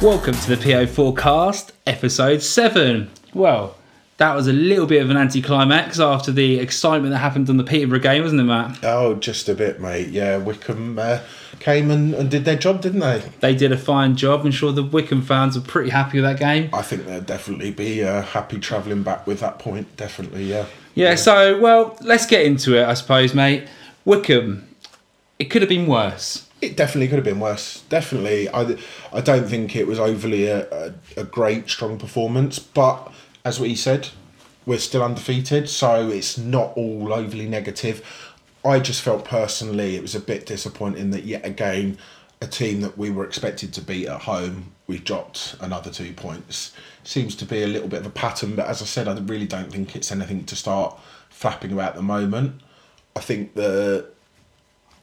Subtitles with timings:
[0.00, 3.10] Welcome to the PO Forecast, episode 7.
[3.34, 3.77] Well,
[4.18, 7.64] that was a little bit of an anticlimax after the excitement that happened on the
[7.64, 8.78] Peterborough game, wasn't it, Matt?
[8.82, 10.08] Oh, just a bit, mate.
[10.08, 11.20] Yeah, Wycombe uh,
[11.60, 13.22] came and, and did their job, didn't they?
[13.38, 14.44] They did a fine job.
[14.44, 16.68] I'm sure the Wycombe fans were pretty happy with that game.
[16.72, 19.96] I think they'll definitely be uh, happy travelling back with that point.
[19.96, 20.66] Definitely, yeah.
[20.96, 23.68] Yeah, so, well, let's get into it, I suppose, mate.
[24.04, 24.66] Wycombe,
[25.38, 26.48] it could have been worse.
[26.60, 27.82] It definitely could have been worse.
[27.82, 28.76] Definitely, I,
[29.12, 32.58] I don't think it was overly a, a, a great, strong performance.
[32.58, 33.12] But
[33.44, 34.08] as we said,
[34.66, 38.04] we're still undefeated, so it's not all overly negative.
[38.64, 41.98] I just felt personally it was a bit disappointing that yet again,
[42.40, 46.72] a team that we were expected to beat at home, we dropped another two points.
[47.04, 49.46] Seems to be a little bit of a pattern, but as I said, I really
[49.46, 50.98] don't think it's anything to start
[51.30, 52.60] flapping about at the moment.
[53.16, 54.06] I think the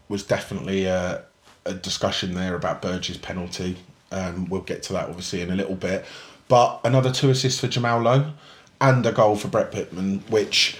[0.07, 1.23] was definitely a,
[1.65, 3.77] a discussion there about Burge's penalty.
[4.11, 6.05] Um, we'll get to that obviously in a little bit.
[6.47, 8.33] But another two assists for Jamal Lowe
[8.79, 10.77] and a goal for Brett Pitman, which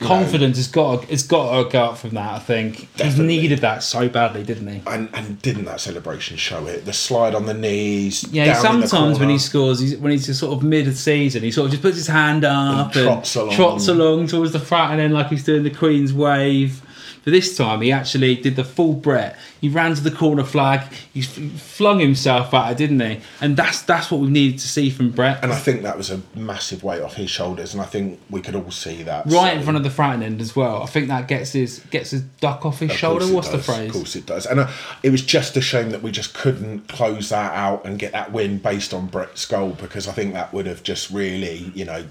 [0.00, 2.76] Confidence has got to, it's got to go up from that, I think.
[2.76, 3.26] He Definitely.
[3.26, 4.82] needed that so badly, didn't he?
[4.86, 6.84] and, and didn't that celebration show it?
[6.84, 8.24] The slide on the knees.
[8.32, 11.50] Yeah, down in the sometimes when he scores, he's, when he's sort of mid-season, he
[11.50, 13.54] sort of just puts his hand up and, trots along.
[13.54, 16.82] trots along towards the front, and then like he's doing the Queen's wave.
[17.24, 19.36] But this time, he actually did the full Brett.
[19.60, 20.92] He ran to the corner flag.
[21.12, 23.20] He flung himself at it, didn't he?
[23.40, 25.42] And that's that's what we needed to see from Brett.
[25.42, 28.42] And I think that was a massive weight off his shoulders, and I think we
[28.42, 29.26] could all see that.
[29.26, 30.82] right in front of the front end as well.
[30.82, 33.26] I think that gets his gets his duck off his Of shoulder.
[33.26, 33.88] What's the phrase?
[33.88, 34.44] Of course it does.
[34.44, 34.70] And uh,
[35.02, 38.32] it was just a shame that we just couldn't close that out and get that
[38.32, 42.04] win based on Brett's goal because I think that would have just really, you know,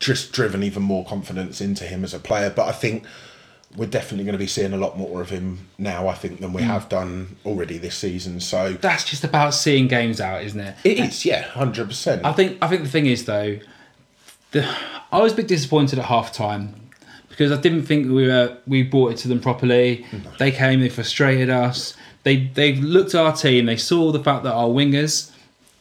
[0.00, 2.48] just driven even more confidence into him as a player.
[2.48, 3.04] But I think
[3.76, 6.52] we're definitely going to be seeing a lot more of him now, I think, than
[6.52, 6.68] we Hmm.
[6.68, 8.40] have done already this season.
[8.40, 10.76] So That's just about seeing games out, isn't it?
[10.84, 12.24] it is, yeah, 100%.
[12.24, 13.58] I think I think the thing is though,
[14.52, 14.66] the
[15.12, 16.74] I was a bit disappointed at half time
[17.28, 20.06] because I didn't think we were we brought it to them properly.
[20.38, 21.94] They came, they frustrated us.
[22.22, 25.30] They they looked at our team, they saw the fact that our wingers,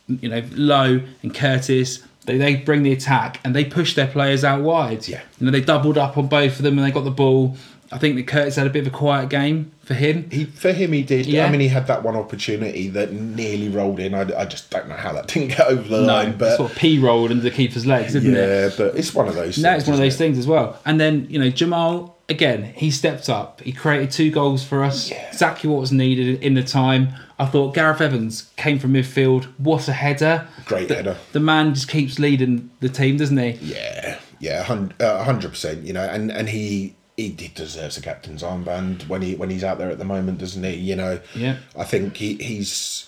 [0.08, 4.44] you know, Lowe and Curtis, they, they bring the attack and they push their players
[4.44, 5.08] out wide.
[5.08, 5.22] Yeah.
[5.40, 7.56] You know, they doubled up on both of them and they got the ball.
[7.96, 10.30] I think that Curtis had a bit of a quiet game for him.
[10.30, 11.28] He, for him, he did.
[11.28, 11.46] Yeah.
[11.46, 14.14] I mean, he had that one opportunity that nearly rolled in.
[14.14, 16.38] I, I just don't know how that didn't get over the No, line.
[16.38, 18.38] But sort of p rolled into the keeper's legs, didn't it?
[18.38, 19.58] yeah, but it's one of those.
[19.58, 20.18] No, things, it's one of those it?
[20.18, 20.78] things as well.
[20.84, 23.62] And then, you know, Jamal, again, he stepped up.
[23.62, 25.10] He created two goals for us.
[25.10, 25.26] Yeah.
[25.30, 27.14] Exactly what was needed in the time.
[27.40, 29.46] I thought Gareth Evans came from midfield.
[29.58, 30.50] What a header.
[30.66, 31.18] Great the, header.
[31.32, 33.52] The man just keeps leading the team, doesn't he?
[33.62, 34.66] Yeah, yeah,
[35.00, 35.84] uh, hundred percent.
[35.84, 39.64] You know, and and he he he deserves a captain's armband when he when he's
[39.64, 40.76] out there at the moment, doesn't he?
[40.76, 41.20] You know.
[41.34, 41.58] Yeah.
[41.78, 43.08] I think he he's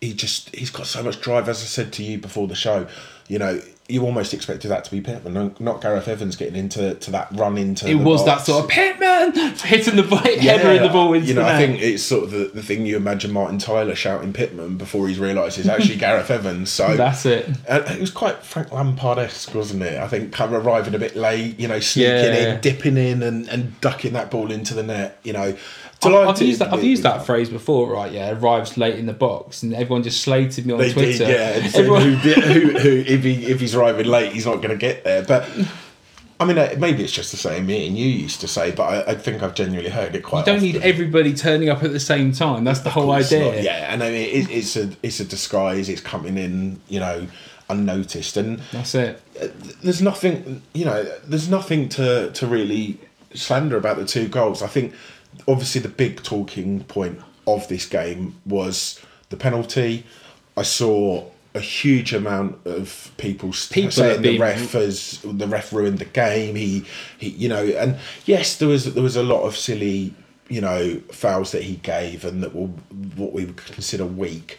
[0.00, 1.48] he just he's got so much drive.
[1.48, 2.86] As I said to you before the show,
[3.28, 3.60] you know.
[3.90, 7.58] You almost expected that to be Pitman, not- Gareth Evans getting into to that run
[7.58, 7.88] into.
[7.88, 9.32] It was that sort of Pitman
[9.64, 12.44] hitting the ball, headering the ball into you know, I think it's sort of the,
[12.54, 16.70] the thing you imagine Martin Tyler shouting Pitman before he's realised it's actually Gareth Evans.
[16.70, 17.46] So That's it.
[17.68, 19.98] and it was quite Frank Lampard esque, wasn't it?
[19.98, 22.54] I think kind of arriving a bit late, you know, sneaking Yeah.
[22.54, 25.18] in, dipping in, and, and ducking that ball into the net.
[25.22, 25.56] You know,
[26.04, 26.72] I've, I've used that.
[26.72, 28.10] I've used that phrase before, right?
[28.10, 31.18] Yeah, arrives late in the box, and everyone just slated me on They Twitter.
[31.26, 31.50] did, yeah.
[31.64, 34.70] And Everyone- who, did, who, who, if he if he's arriving late, he's not going
[34.70, 35.22] to get there.
[35.22, 35.48] But
[36.38, 38.84] I mean, uh, maybe it's just the same me and you used to say, but
[39.08, 40.46] I, I think I've genuinely heard it quite.
[40.46, 42.64] You don't need everybody turning up at the same time.
[42.64, 43.44] That's the whole idea.
[43.56, 45.88] not- yeah, and I mean, it, it's a it's a disguise.
[45.90, 47.26] It's coming in, you know,
[47.68, 49.22] unnoticed, and That's it.
[49.82, 52.98] there's nothing, you know, there's nothing to to really
[53.34, 54.62] slander about the two goals.
[54.62, 54.94] I think
[55.48, 59.00] obviously the big talking point of this game was
[59.30, 60.04] the penalty.
[60.56, 65.98] I saw a huge amount of people, People saying the ref has the ref ruined
[65.98, 66.54] the game.
[66.54, 66.84] He,
[67.18, 70.14] he, you know, and yes, there was there was a lot of silly,
[70.48, 72.68] you know, fouls that he gave and that were
[73.16, 74.58] what we would consider weak.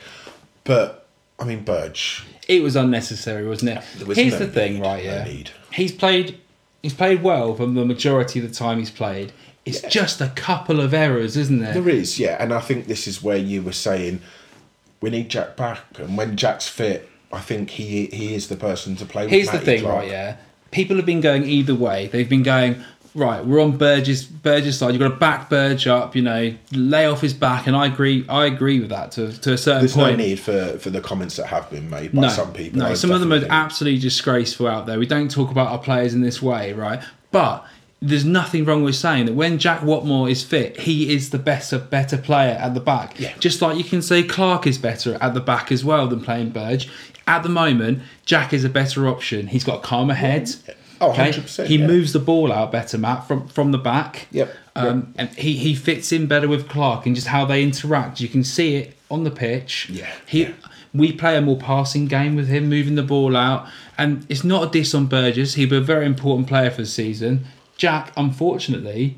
[0.66, 1.08] But
[1.40, 4.08] I mean, Burge, It was unnecessary, wasn't it?
[4.08, 5.04] Was Here's no the thing, need, right?
[5.06, 5.52] no Yeah, need.
[5.74, 6.38] he's played.
[6.84, 9.32] He's played well for the majority of the time he's played.
[9.66, 11.74] It's just a couple of errors, isn't there?
[11.74, 14.22] There is, yeah, and I think this is where you were saying
[15.02, 18.96] we need Jack back, and when Jack's fit, I think he he is the person
[18.98, 19.28] to play.
[19.28, 20.00] Here's the thing, Clark.
[20.00, 20.10] right?
[20.10, 20.38] Yeah,
[20.72, 22.08] people have been going either way.
[22.08, 22.84] They've been going.
[23.14, 24.94] right, we're on Burgess Burgess side.
[24.94, 28.26] You've got to back Burge up, you know, lay off his back, and I agree.
[28.30, 30.18] I agree with that to to a certain There's no point.
[30.18, 32.80] need for, for the comments that have been made by no, some people.
[32.80, 34.98] No, I some of them are absolutely disgraceful out there.
[34.98, 37.02] We don't talk about our players in this way, right?
[37.32, 37.66] But
[38.02, 41.78] there's nothing wrong with saying that when Jack Whatmough is fit, he is the better
[41.78, 43.20] better player at the back.
[43.20, 43.34] Yeah.
[43.40, 46.50] Just like you can say Clark is better at the back as well than playing
[46.50, 46.90] Burge.
[47.28, 49.48] At the moment, Jack is a better option.
[49.48, 50.50] He's got a calmer head.
[51.00, 51.88] Oh, 100%, He yeah.
[51.88, 54.28] moves the ball out better, Matt, from from the back.
[54.32, 58.20] Yep, Um, And he, he fits in better with Clark and just how they interact.
[58.22, 59.90] You can see it on the pitch.
[59.90, 60.52] Yeah, He yeah.
[60.94, 63.68] we play a more passing game with him, moving the ball out.
[63.98, 65.54] And it's not a diss on Burgess.
[65.56, 67.46] He'll be a very important player for the season.
[67.82, 69.16] Jack, unfortunately,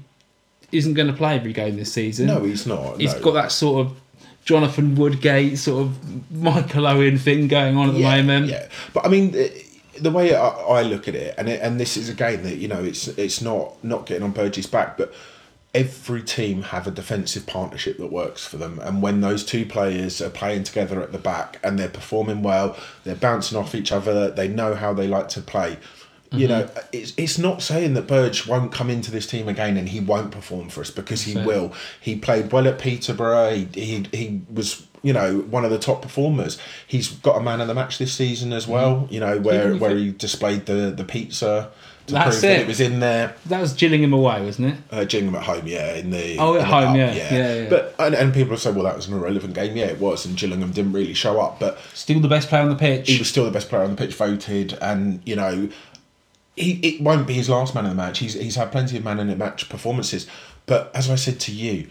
[0.71, 2.27] isn't going to play every game this season.
[2.27, 2.98] No, he's not.
[2.98, 3.19] He's no.
[3.19, 3.98] got that sort of
[4.45, 8.45] Jonathan Woodgate sort of Michael Owen thing going on at the yeah, moment.
[8.45, 9.31] Yeah, but I mean,
[10.00, 12.56] the way I, I look at it, and it, and this is a game that
[12.56, 15.13] you know, it's it's not not getting on Burgess' back, but
[15.74, 20.21] every team have a defensive partnership that works for them, and when those two players
[20.21, 24.31] are playing together at the back and they're performing well, they're bouncing off each other,
[24.31, 25.77] they know how they like to play.
[26.33, 29.88] You know, it's it's not saying that Burge won't come into this team again and
[29.89, 31.45] he won't perform for us because he Fair.
[31.45, 31.74] will.
[32.01, 33.53] He played well at Peterborough.
[33.53, 36.57] He, he he was you know one of the top performers.
[36.88, 39.07] He's got a man of the match this season as well.
[39.12, 41.71] You know where where he displayed the the pizza
[42.07, 42.62] to That's prove that it.
[42.63, 43.35] it was in there.
[43.45, 44.80] That was Gillingham away, wasn't it?
[44.91, 47.31] Uh, Gillingham at home, yeah, in the Oh, at in the home, yeah, yeah,
[47.62, 47.69] yeah.
[47.69, 49.77] But and, and people say, well, that was an irrelevant game.
[49.77, 52.69] Yeah, it was, and Gillingham didn't really show up, but Still the best player on
[52.69, 53.09] the pitch.
[53.09, 55.69] he was still the best player on the pitch, voted, and you know,
[56.56, 58.20] he it won't be his last man of the match.
[58.20, 60.28] He's he's had plenty of man in the match performances,
[60.66, 61.90] but as I said to you,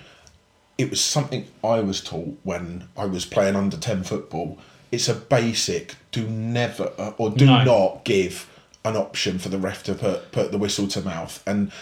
[0.78, 4.58] it was something I was taught when I was playing under ten football.
[4.90, 7.64] It's a basic: do never uh, or do No.
[7.64, 8.48] not give
[8.84, 11.42] an option for the ref to put put the whistle to mouth.
[11.46, 11.72] And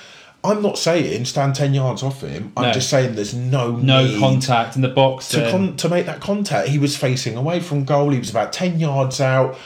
[0.43, 2.53] I'm not saying stand ten yards off him.
[2.57, 2.73] I'm No.
[2.73, 5.29] just saying there's no no contact in the box.
[5.31, 6.69] to con- to make that contact.
[6.69, 8.11] He was facing away from goal.
[8.11, 9.57] He was about ten yards out.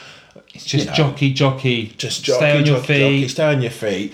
[0.55, 1.93] It's just you know, jockey, jockey.
[1.97, 3.19] Just jockey, stay on your jockey, feet.
[3.19, 4.13] jockey, stay on your feet.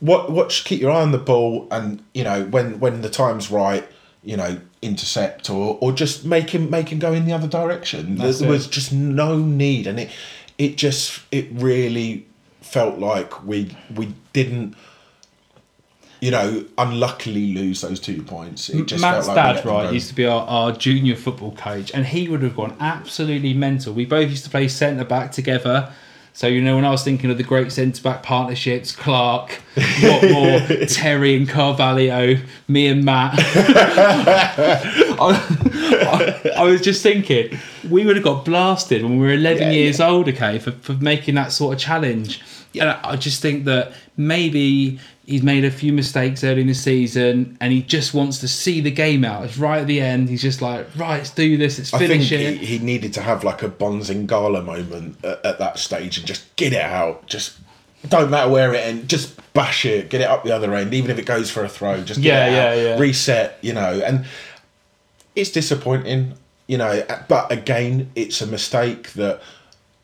[0.00, 3.50] What watch keep your eye on the ball and you know when when the time's
[3.50, 3.86] right,
[4.22, 8.16] you know, intercept or or just make him make him go in the other direction.
[8.16, 8.52] There, That's there it.
[8.52, 10.10] was just no need and it
[10.56, 12.26] it just it really
[12.60, 14.76] felt like we we didn't
[16.20, 18.68] you know, unluckily lose those two points.
[18.68, 21.92] It just Matt's felt like dad, right, used to be our, our junior football coach,
[21.94, 23.92] and he would have gone absolutely mental.
[23.92, 25.92] We both used to play centre back together.
[26.34, 30.94] So, you know, when I was thinking of the great centre back partnerships, Clark, Whatmough,
[30.94, 32.36] Terry, and Carvalho,
[32.68, 33.34] me and Matt,
[35.18, 37.58] I, I, I was just thinking,
[37.90, 40.92] we would have got blasted when we were 11 Yeah, years old, okay, for, for
[40.94, 42.40] making that sort of challenge.
[42.78, 46.74] And I I just think that maybe he's made a few mistakes early in the
[46.74, 49.44] season and he just wants to see the game out.
[49.44, 50.30] It's right at the end.
[50.30, 52.56] He's just like, right, let's do this, let's I think finish he, it.
[52.56, 56.72] he needed to have like a Bonzingala moment at, at that stage and just get
[56.72, 57.26] it out.
[57.26, 57.58] Just
[58.08, 61.10] don't matter where it ends, just bash it, get it up the other end, even
[61.10, 62.02] if it goes for a throw.
[62.02, 62.98] Just Yeah, it out, yeah, yeah.
[62.98, 64.00] reset, you know.
[64.02, 64.24] And
[65.36, 66.32] it's disappointing,
[66.66, 67.04] you know.
[67.28, 69.42] But again, it's a mistake that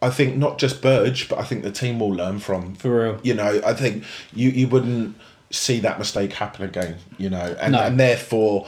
[0.07, 2.75] I think not just Burge, but I think the team will learn from.
[2.75, 3.19] For real.
[3.23, 3.61] you know.
[3.65, 5.17] I think you you wouldn't
[5.51, 7.81] see that mistake happen again, you know, and No.
[7.81, 8.67] and therefore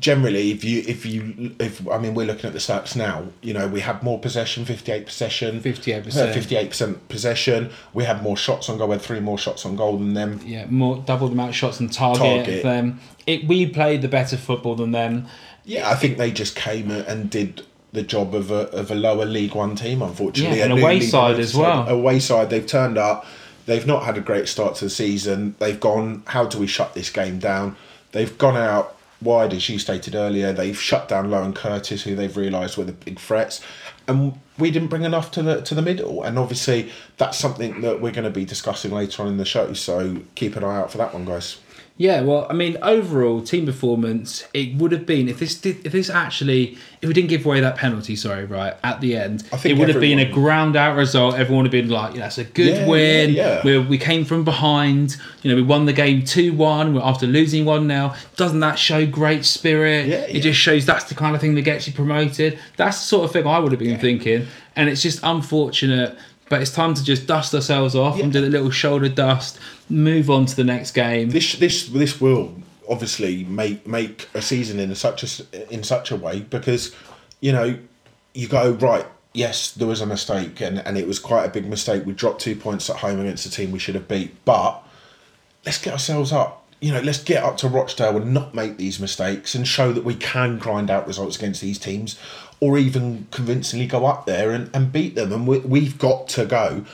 [0.00, 3.54] generally if you if you if i mean we're looking at the stats now you
[3.54, 6.30] know we had more possession 58 possession 58%.
[6.30, 9.64] Uh, 58 percent possession we had more shots on goal we had three more shots
[9.64, 12.20] on goal than them Yeah, more double the amount of shots on target.
[12.44, 12.62] Target.
[12.64, 12.98] Them.
[13.28, 15.28] It, we played the better football than them.
[15.64, 17.62] yeah i think they just came and did
[17.94, 20.58] the job of a, of a lower league one team unfortunately.
[20.58, 21.86] Yeah, and A away newly side as well.
[21.86, 21.92] side.
[21.92, 23.24] away side they've turned up.
[23.66, 25.54] They've not had a great start to the season.
[25.58, 27.76] They've gone how do we shut this game down?
[28.12, 30.52] They've gone out wide as you stated earlier.
[30.52, 33.62] They've shut down Lowe and Curtis who they've realised were the big threats.
[34.06, 36.22] And we didn't bring enough to the to the middle.
[36.22, 39.72] And obviously that's something that we're going to be discussing later on in the show.
[39.72, 41.56] So keep an eye out for that one guys
[41.96, 45.92] Yeah, well, I mean, overall team performance, it would have been if this did, if
[45.92, 49.56] this actually, if we didn't give away that penalty, sorry, right at the end, I
[49.58, 51.36] think it would have been a ground out result.
[51.36, 53.30] Everyone would have been like, yeah, that's a good Yeah, win.
[53.34, 53.62] yeah, yeah.
[53.64, 55.16] We we came from behind.
[55.44, 58.16] You know, we won the game two one We're after losing one now.
[58.34, 60.06] Doesn't that show great spirit?
[60.08, 62.58] Yeah, it just shows that's the kind of thing that gets you promoted.
[62.76, 66.18] That's the sort of thing I would have been thinking, and it's just unfortunate.
[66.48, 69.58] But it's time to just dust ourselves off and do the little shoulder dust,
[69.88, 71.30] move on to the next game.
[71.30, 72.54] this this this will
[72.88, 76.94] obviously make make a season in such a in such a way because
[77.40, 77.78] you know
[78.34, 81.66] you go right yes there was a mistake and and it was quite a big
[81.66, 84.84] mistake we dropped two points at home against a team we should have beat but
[85.64, 86.63] let's get ourselves up.
[86.84, 90.04] You know, let's get up to Rochdale and not make these mistakes and show that
[90.04, 92.18] we can grind out results against these teams
[92.60, 95.32] or even convincingly go up there and, and beat them.
[95.32, 96.84] And we, we've got to go,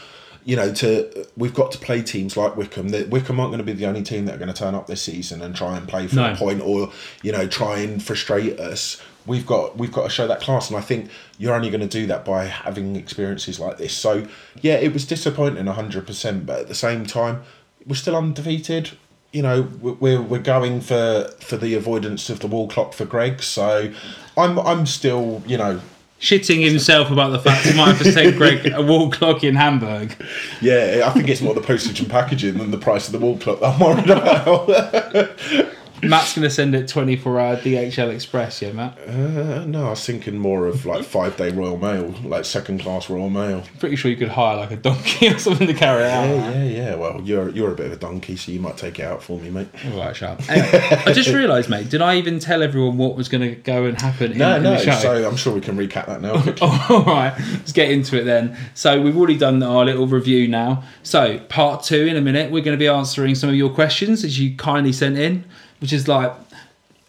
[0.45, 2.91] you know, to we've got to play teams like Wycombe.
[2.91, 4.87] That Wycombe aren't going to be the only team that are going to turn up
[4.87, 6.33] this season and try and play for No.
[6.33, 6.93] a point or,
[7.25, 9.03] you know, try and frustrate us.
[9.27, 11.89] We've got we've got to show that class, and I think you're only going to
[12.01, 13.93] do that by having experiences like this.
[13.93, 14.29] So
[14.63, 17.43] yeah, it was disappointing, hundred percent, but at the same time,
[17.85, 18.93] we're still undefeated.
[19.33, 23.05] You know, we- we're we're going for for the avoidance of the wall clock for
[23.05, 23.43] Greg.
[23.43, 23.91] So
[24.37, 25.81] I'm I'm still you know
[26.21, 30.15] Shitting himself about the fact he might have sent Greg a wall clock in Hamburg.
[30.61, 31.05] yeah.
[31.07, 33.61] I think it's more the postage and packaging than the price of the wall clock
[33.61, 34.69] that I'm worried about.
[36.03, 38.99] Matt's going to send it 24 hour DHL Express, yeah, Matt?
[39.07, 43.11] Uh, no, I was thinking more of like five day Royal Mail, like second class
[43.11, 43.65] Royal Mail.
[43.79, 46.25] Pretty sure you could hire like a donkey or something to carry it out.
[46.27, 46.95] Yeah, yeah, yeah.
[46.95, 49.39] Well, you're you're a bit of a donkey, so you might take it out for
[49.39, 49.69] me, mate.
[49.93, 50.51] All right, shut up.
[50.51, 53.85] Anyway, I just realised, mate, did I even tell everyone what was going to go
[53.85, 54.71] and happen in, No, in no.
[54.73, 54.93] the show?
[54.93, 56.33] So I'm sure we can recap that now.
[56.89, 58.57] All right, let's get into it then.
[58.75, 60.83] So we've already done our little review now.
[61.03, 64.25] So part two in a minute, we're going to be answering some of your questions
[64.25, 65.45] as you kindly sent in,
[65.81, 66.33] which is like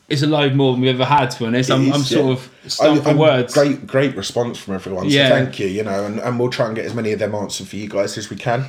[0.10, 1.32] it's a load more than we've ever had.
[1.32, 2.32] To be honest, I'm, It I'm is, sort yeah.
[2.34, 3.54] of stumped for words.
[3.54, 5.10] Great, great response from everyone.
[5.10, 5.30] So Yeah.
[5.30, 5.68] thank you.
[5.68, 7.88] You know, and, and we'll try and get as many of them answered for you
[7.88, 8.66] guys as we can.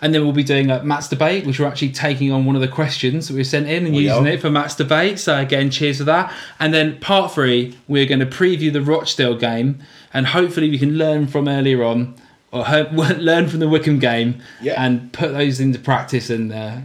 [0.00, 2.60] And then we'll be doing a Matt's debate, which we're actually taking on one of
[2.62, 4.30] the questions that we've sent in and We using are.
[4.30, 5.18] it for Matt's debate.
[5.18, 6.32] So again, cheers for that.
[6.60, 9.78] And then part three, we're going to preview the Rochdale game,
[10.12, 12.14] and hopefully we can learn from earlier on,
[12.52, 14.74] or learn from the Wycombe game, Yeah.
[14.84, 16.76] and put those into practice and uh,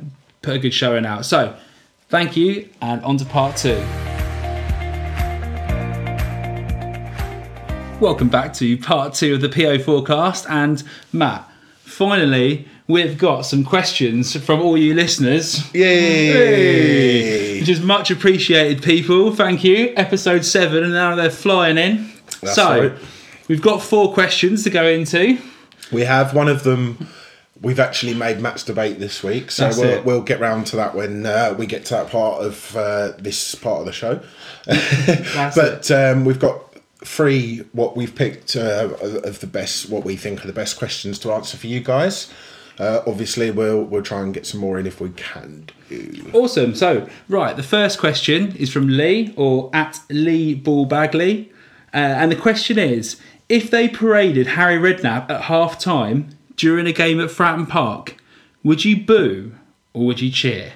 [0.41, 1.25] put a good showing out.
[1.25, 1.55] So,
[2.09, 3.83] thank you, and on to part two.
[7.99, 10.45] Welcome back to part two of the PO forecast.
[10.49, 11.49] And Matt,
[11.81, 15.73] finally, we've got some questions from all you listeners.
[15.75, 17.59] Yay!
[17.59, 19.35] Which is much appreciated, people.
[19.35, 19.93] Thank you.
[19.95, 22.09] Episode seven, and now they're flying in.
[22.41, 22.93] That's so, right.
[23.47, 25.37] we've got four questions to go into.
[25.91, 27.07] We have one of them.
[27.61, 31.25] We've actually made Matt's debate this week, so we'll, we'll get round to that when
[31.25, 34.21] uh, we get to that part of uh, this part of the show.
[35.55, 36.69] But um, we've got
[37.03, 41.19] three what we've picked uh, of the best, what we think are the best questions
[41.19, 42.31] to answer for you guys.
[42.79, 46.31] Uh, obviously, we'll we'll try and get some more in if we can do.
[46.33, 46.73] Awesome.
[46.75, 51.51] So, right, the first question is from Lee or at Lee Ball Bagley.
[51.93, 56.91] Uh, and the question is if they paraded Harry Redknapp at half time during a
[56.91, 58.17] game at Fratton Park,
[58.63, 59.55] would you boo
[59.93, 60.73] or would you cheer?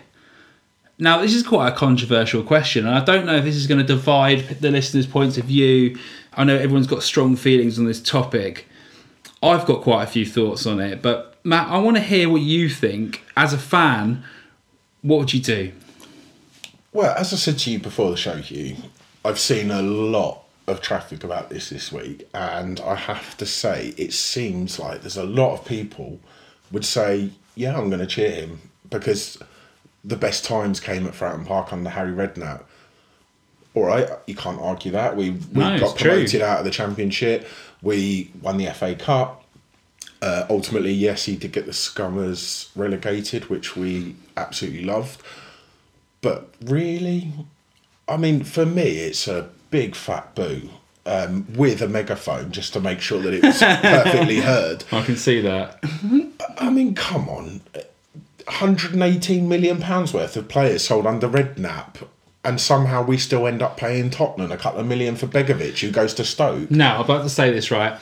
[0.98, 3.82] Now, this is quite a controversial question, and I don't know if this is going
[3.82, 6.00] to divide the listeners' points of view.
[6.34, 8.66] I know everyone's got strong feelings on this topic.
[9.42, 12.42] I've got quite a few thoughts on it, but Matt, I want to hear what
[12.42, 14.24] you think as a fan.
[15.02, 15.74] What would you do?
[16.94, 18.78] Well, as I said to you before the show, Hugh,
[19.26, 23.94] I've seen a lot of traffic about this this week, and I have to say,
[23.98, 26.20] it seems like there's a lot of people
[26.72, 29.38] would say, "Yeah, I'm going to cheer him," because
[30.04, 32.64] the best times came at Fratton Park under Harry Redknapp.
[33.76, 35.16] All right, you can't argue that.
[35.18, 36.12] We we No, got it's true.
[36.12, 37.48] promoted out of the Championship.
[37.82, 39.44] We won the FA Cup.
[40.22, 45.22] Uh, ultimately, yes, he did get the Scummers relegated, which we absolutely loved.
[46.22, 47.34] But really,
[48.08, 50.70] I mean, for me, it's a big fat boo
[51.08, 54.84] um, with a megaphone just to make sure that it was perfectly heard.
[54.92, 55.84] I can see that.
[56.60, 57.62] I mean, come on.
[58.46, 62.08] 118 million pounds worth of players sold under Redknapp,
[62.44, 65.90] and somehow we still end up paying Tottenham a couple of million for Begovic, who
[65.90, 66.70] goes to Stoke.
[66.70, 68.00] Now, I'm about to say this right.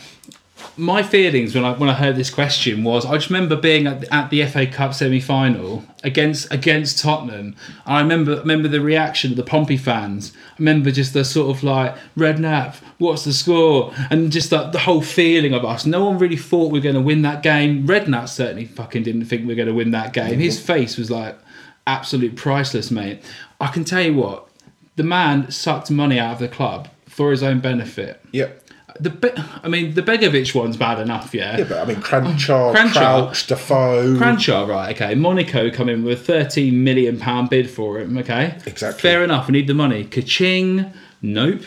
[0.77, 4.01] My feelings when I when I heard this question was I just remember being at
[4.01, 7.55] the, at the FA Cup semi final against against Tottenham.
[7.85, 10.33] I remember remember the reaction of the Pompey fans.
[10.35, 14.79] I remember just the sort of like Redknapp, what's the score, and just the, the
[14.79, 15.85] whole feeling of us.
[15.85, 17.85] No one really thought we were going to win that game.
[17.85, 20.39] Redknapp certainly fucking didn't think we were going to win that game.
[20.39, 21.37] His face was like
[21.85, 23.21] absolute priceless, mate.
[23.59, 24.47] I can tell you what,
[24.95, 28.21] the man sucked money out of the club for his own benefit.
[28.31, 28.60] Yep.
[28.99, 29.31] The Be-
[29.63, 31.57] I mean, the Begovic one's bad enough, yeah.
[31.57, 32.91] Yeah, but I mean, Kranjčar, oh, Kranjčar.
[32.93, 34.15] Crouch, Defoe.
[34.17, 34.95] Kranjčar, right?
[34.95, 35.15] Okay.
[35.15, 38.17] Monaco come in with a thirteen million pound bid for him.
[38.17, 38.57] Okay.
[38.65, 39.01] Exactly.
[39.01, 39.47] Fair enough.
[39.47, 40.05] We need the money.
[40.05, 41.61] Kaching, nope.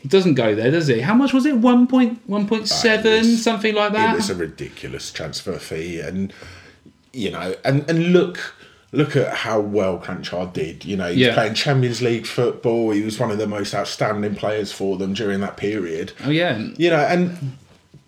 [0.00, 1.00] He doesn't go there, does he?
[1.00, 1.58] How much was it?
[1.58, 4.14] One point, one point uh, seven, something like that.
[4.14, 6.32] It was a ridiculous transfer fee, and
[7.12, 8.54] you know, and and look,
[8.92, 10.84] look at how well Kranjčar did.
[10.84, 11.34] You know, he's Yeah.
[11.34, 12.90] playing Champions League football.
[12.90, 16.12] He was one of the most outstanding players for them during that period.
[16.24, 16.58] oh yeah.
[16.76, 17.56] You know, and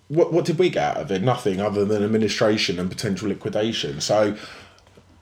[0.09, 1.23] what what did we get out of it?
[1.23, 4.01] Nothing other than administration and potential liquidation.
[4.03, 4.37] So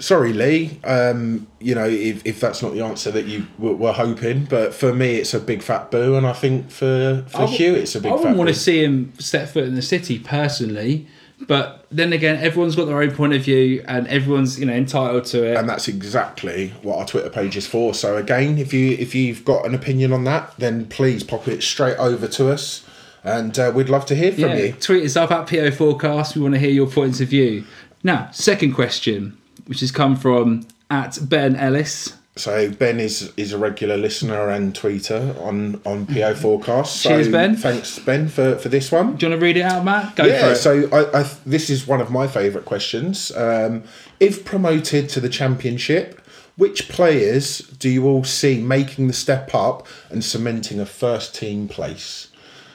[0.00, 0.80] sorry, Lee.
[0.82, 4.74] Um, you know, if, if that's not the answer that you were, were hoping, but
[4.74, 7.74] for me, it's a big fat boo, and I think for for I w- Hugh,
[7.76, 8.52] it's a big I wouldn't want boo.
[8.54, 11.06] to see him step foot in the city personally,
[11.46, 15.24] but then again, everyone's got their own point of view, and everyone's you know entitled
[15.26, 15.56] to it.
[15.56, 17.94] and that's exactly what our Twitter page is for.
[17.94, 21.62] So again, if you if you've got an opinion on that, then please pop it
[21.62, 22.84] straight over to us,
[23.24, 24.72] and uh, we'd love to hear from yeah, you.
[24.72, 26.36] tweet us up at PO Forecast.
[26.36, 27.64] We want to hear your points of view.
[28.02, 32.16] Now, second question, which has come from at Ben Ellis.
[32.34, 37.02] So Ben is is a regular listener and tweeter on on PO Forecast.
[37.02, 37.56] So Cheers, Ben.
[37.56, 39.16] Thanks, Ben, for for this one.
[39.16, 40.16] Do you want to read it out, Matt?
[40.16, 43.32] Go for Yeah, so I, I, this is one of my favourite questions.
[43.36, 43.84] Um,
[44.18, 46.22] if promoted to the championship,
[46.56, 51.68] which players do you all see making the step up and cementing a first team
[51.68, 52.28] place?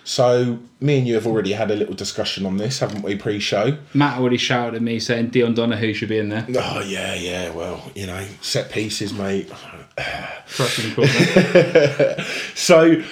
[0.07, 3.77] So me and you have already had a little discussion on this, haven't we, pre-show?
[3.93, 6.45] Matt already shouted at me saying Dion Donohue should be in there.
[6.57, 7.49] Oh yeah, yeah.
[7.49, 9.51] Well, you know, set pieces, mate.
[9.97, 12.23] Correct me, Courtney.
[12.55, 13.03] So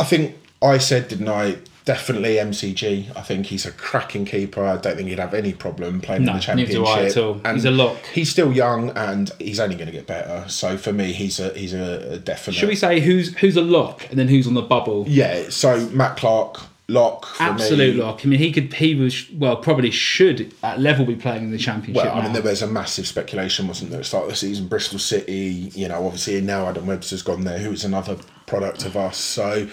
[0.00, 1.58] I think I said, didn't I?
[1.84, 3.14] Definitely MCG.
[3.14, 4.64] I think he's a cracking keeper.
[4.64, 6.80] I don't think he'd have any problem playing No, in the championship.
[6.80, 7.02] neither do.
[7.02, 7.54] I at all.
[7.54, 7.98] He's a lock.
[8.06, 10.48] He's still young and he's only going to get better.
[10.48, 12.56] So for me, he's a he's a, definite.
[12.56, 15.04] Should we say who's who's a lock and then who's on the bubble?
[15.06, 15.50] Yeah.
[15.50, 17.26] So Matt Clark, lock.
[17.26, 18.02] For Absolute me.
[18.02, 18.20] lock.
[18.24, 18.72] I mean, he could.
[18.72, 22.04] He was well, probably should at level be playing in the championship.
[22.04, 22.40] Well, I mean, now.
[22.40, 24.68] there was a massive speculation, wasn't there, at the start of the season?
[24.68, 28.96] Bristol City, you know, obviously now Adam Webster's gone there, who is another product of
[28.96, 29.16] us.
[29.18, 29.68] So,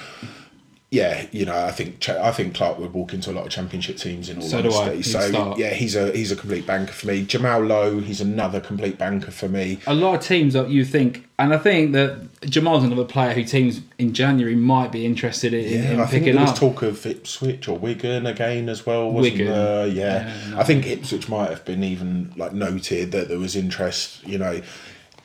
[0.93, 3.95] yeah, you know, I think I think Clark would walk into a lot of championship
[3.95, 4.89] teams in all So do I.
[4.89, 5.03] honesty.
[5.03, 5.57] So, start.
[5.57, 7.23] yeah, he's a he's a complete banker for me.
[7.25, 9.79] Jamal Lowe, he's another complete banker for me.
[9.87, 13.45] a lot of teams that you think, and I think that Jamal's another player who
[13.45, 16.57] teams in January might be interested in, in Yeah, I think there was up.
[16.57, 19.47] talk of Ipswich or Wigan again as well, wasn't Wigan.
[19.53, 19.87] there?
[19.87, 20.27] Yeah.
[20.27, 20.59] Yeah, no.
[20.59, 24.27] I think Ipswich might have been even like noted that there was interest.
[24.27, 24.61] You know,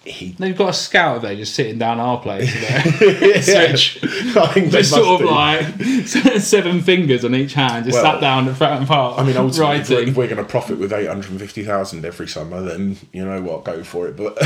[0.07, 2.53] he They've got a scout there just sitting down our place.
[2.67, 2.79] There.
[4.43, 5.33] I think they Just sort of do.
[5.33, 6.07] like
[6.41, 9.19] seven fingers on each hand, just Well, sat down at Fratton Park.
[9.19, 10.09] I mean, ultimately, we're, writing.
[10.09, 13.25] if we're going to profit with eight hundred and fifty thousand every summer, then you
[13.25, 14.17] know what, go for it.
[14.17, 14.37] But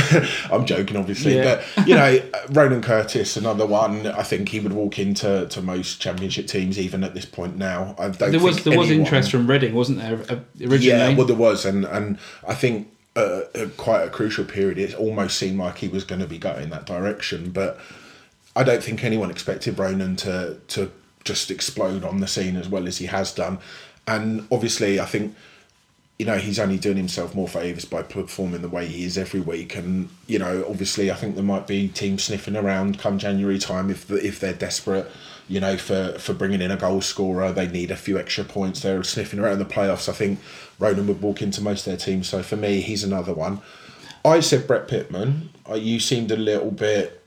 [0.51, 1.35] I'm joking, obviously.
[1.35, 1.63] Yeah.
[1.75, 4.07] But you know, Ronan Curtis, another one.
[4.07, 7.95] I think he would walk into to most championship teams, even at this point now.
[7.99, 8.31] I don't.
[8.31, 10.19] There was there was interest from Reading, wasn't there?
[10.29, 13.41] uh, Originally, Yeah, well, there was, and and I think uh,
[13.77, 16.85] quite a crucial period, it almost seemed like he was going to be going that
[16.85, 17.51] direction.
[17.51, 17.79] But
[18.55, 20.91] I don't think anyone expected Ronan to to
[21.23, 23.59] just explode on the scene as well as he has done.
[24.07, 25.35] And obviously, I think
[26.19, 29.41] you know he's only doing himself more favors by performing the way he is every
[29.41, 29.75] week.
[29.75, 33.89] And you know, obviously, I think there might be teams sniffing around come January time
[33.89, 35.11] if if they're desperate.
[35.49, 38.79] You know, for for bringing in a goal scorer, they need a few extra points.
[38.81, 40.07] They're sniffing around the playoffs.
[40.07, 40.39] I think
[40.81, 42.27] Ronan would walk into most of their teams.
[42.27, 43.61] So for me, he's another one.
[44.25, 45.49] I said Brett Pitman.
[45.69, 47.25] Uh, You seemed a little bit,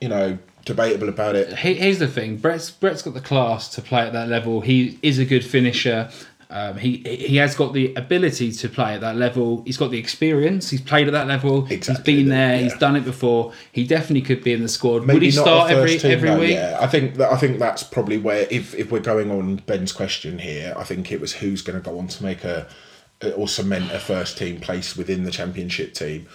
[0.00, 1.52] you know, debatable about it.
[1.58, 4.60] Here's the thing: Brett's Brett's got the class to play at that level.
[4.60, 6.10] He is a good finisher.
[6.50, 9.62] Um, he he has got the ability to play at that level.
[9.66, 10.70] He's got the experience.
[10.70, 11.66] He's played at that level.
[11.70, 12.56] Exactly, He's been there.
[12.56, 12.62] yeah.
[12.62, 13.52] He's done it before.
[13.70, 15.00] He definitely could be in the squad.
[15.04, 16.50] Maybe Would he start every team, every week?
[16.52, 19.92] Yeah, I think that I think that's probably where if if we're going on Ben's
[19.92, 22.66] question here, I think it was who's going to go on to make a
[23.36, 26.28] or cement a first team place within the championship team.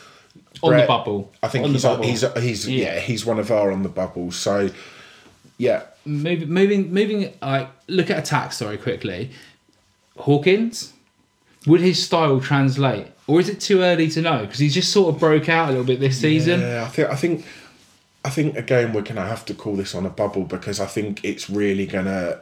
[0.62, 1.32] On the bubble.
[1.42, 2.04] I think he's bubble.
[2.04, 2.94] he's he's Yeah.
[2.96, 3.00] yeah.
[3.00, 4.32] he's one of our on the bubble.
[4.32, 4.70] So
[5.58, 7.34] yeah, Moving, moving, moving.
[7.42, 8.52] Like, look at attack.
[8.54, 9.32] Sorry, quickly.
[10.18, 10.94] Hawkins.
[11.66, 14.42] Would his style translate, or is it too early to know?
[14.42, 16.60] Because he's just sort of broke out a little bit this season.
[16.60, 17.46] Yeah, I think I think
[18.26, 21.24] I think again we're gonna have to call this on a bubble because I think
[21.24, 22.42] it's really gonna.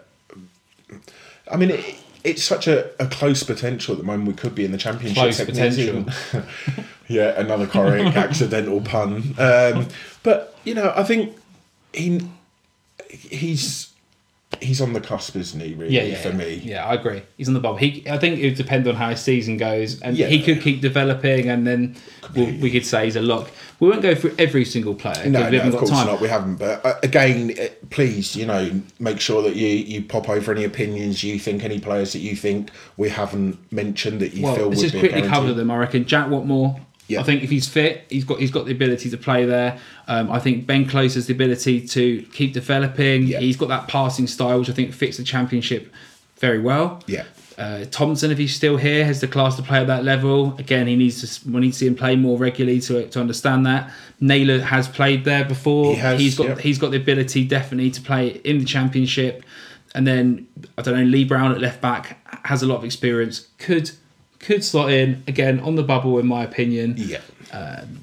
[1.52, 4.28] I mean, it, it's such a, a close potential at the moment.
[4.28, 5.18] We could be in the championship.
[5.18, 6.06] Close potential.
[7.08, 9.36] yeah, another correct accidental pun.
[9.38, 9.88] Um,
[10.24, 11.38] but you know, I think
[11.94, 12.22] he
[13.10, 13.91] he's
[14.62, 15.74] he's on the cusp, isn't he?
[15.74, 16.36] Really, Yeah, yeah, for yeah.
[16.36, 16.54] me.
[16.64, 17.22] Yeah, I agree.
[17.38, 17.78] He's on the bubble.
[17.78, 20.28] He, I think it would depend on how his season goes, and Yeah.
[20.28, 21.96] he could keep developing, and then
[22.36, 23.50] we'll, we could say he's a lock.
[23.80, 25.90] We won't go through every single player because No, we no, haven't of got course
[25.92, 26.06] time.
[26.08, 26.22] not.
[26.22, 26.56] We haven't.
[26.58, 30.64] But uh, again, uh, please, you know, make sure that you you pop over any
[30.64, 34.68] opinions you think, any players that you think we haven't mentioned that you Well, feel
[34.70, 35.30] let's would just quickly guarantee.
[35.36, 35.72] cover them.
[35.72, 36.80] I reckon Jack Whatmough.
[37.08, 37.20] Yeah.
[37.20, 39.80] I think if he's fit, he's got he's got the ability to play there.
[40.08, 43.24] Um, I think Ben Close has the ability to keep developing.
[43.24, 43.40] Yeah.
[43.40, 45.94] He's got that passing style, which I think fits the championship
[46.38, 47.04] very well.
[47.08, 47.26] Yeah.
[47.58, 50.56] Uh, Thompson, if he's still here, has the class to play at that level.
[50.58, 51.50] Again, he needs to.
[51.50, 53.92] We need to see him play more regularly to to understand that.
[54.20, 55.94] Naylor has played there before.
[55.94, 56.60] He has, He's got yep.
[56.60, 59.44] he's got the ability definitely to play in the championship.
[59.94, 61.04] And then I don't know.
[61.04, 63.48] Lee Brown at left back has a lot of experience.
[63.58, 63.92] Could
[64.42, 66.96] could slot in again on the bubble, in my opinion.
[66.98, 67.20] Yeah.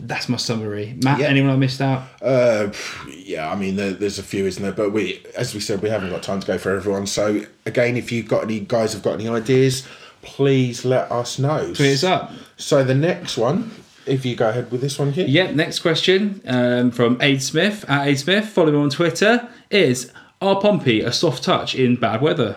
[0.00, 0.94] That's my summary.
[1.02, 1.26] Matt, Yeah.
[1.26, 2.02] anyone I missed out?
[2.22, 2.68] Uh,
[3.14, 4.72] yeah, I mean, there, there's a few, isn't there?
[4.72, 7.06] But we, as we said, we haven't got time to go for everyone.
[7.06, 9.86] So again, if you've got any guys have got any ideas,
[10.22, 11.72] please let us know.
[11.74, 12.32] Tweet us up.
[12.56, 13.70] So the next one,
[14.06, 17.84] if you go ahead with this one here, Yep, next question um, from Aid Smith
[17.88, 18.48] at Aid Smith.
[18.48, 19.48] Follow me on Twitter.
[19.70, 22.56] Is Are Pompey a soft touch in bad weather?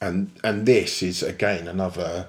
[0.00, 2.26] and and this is again another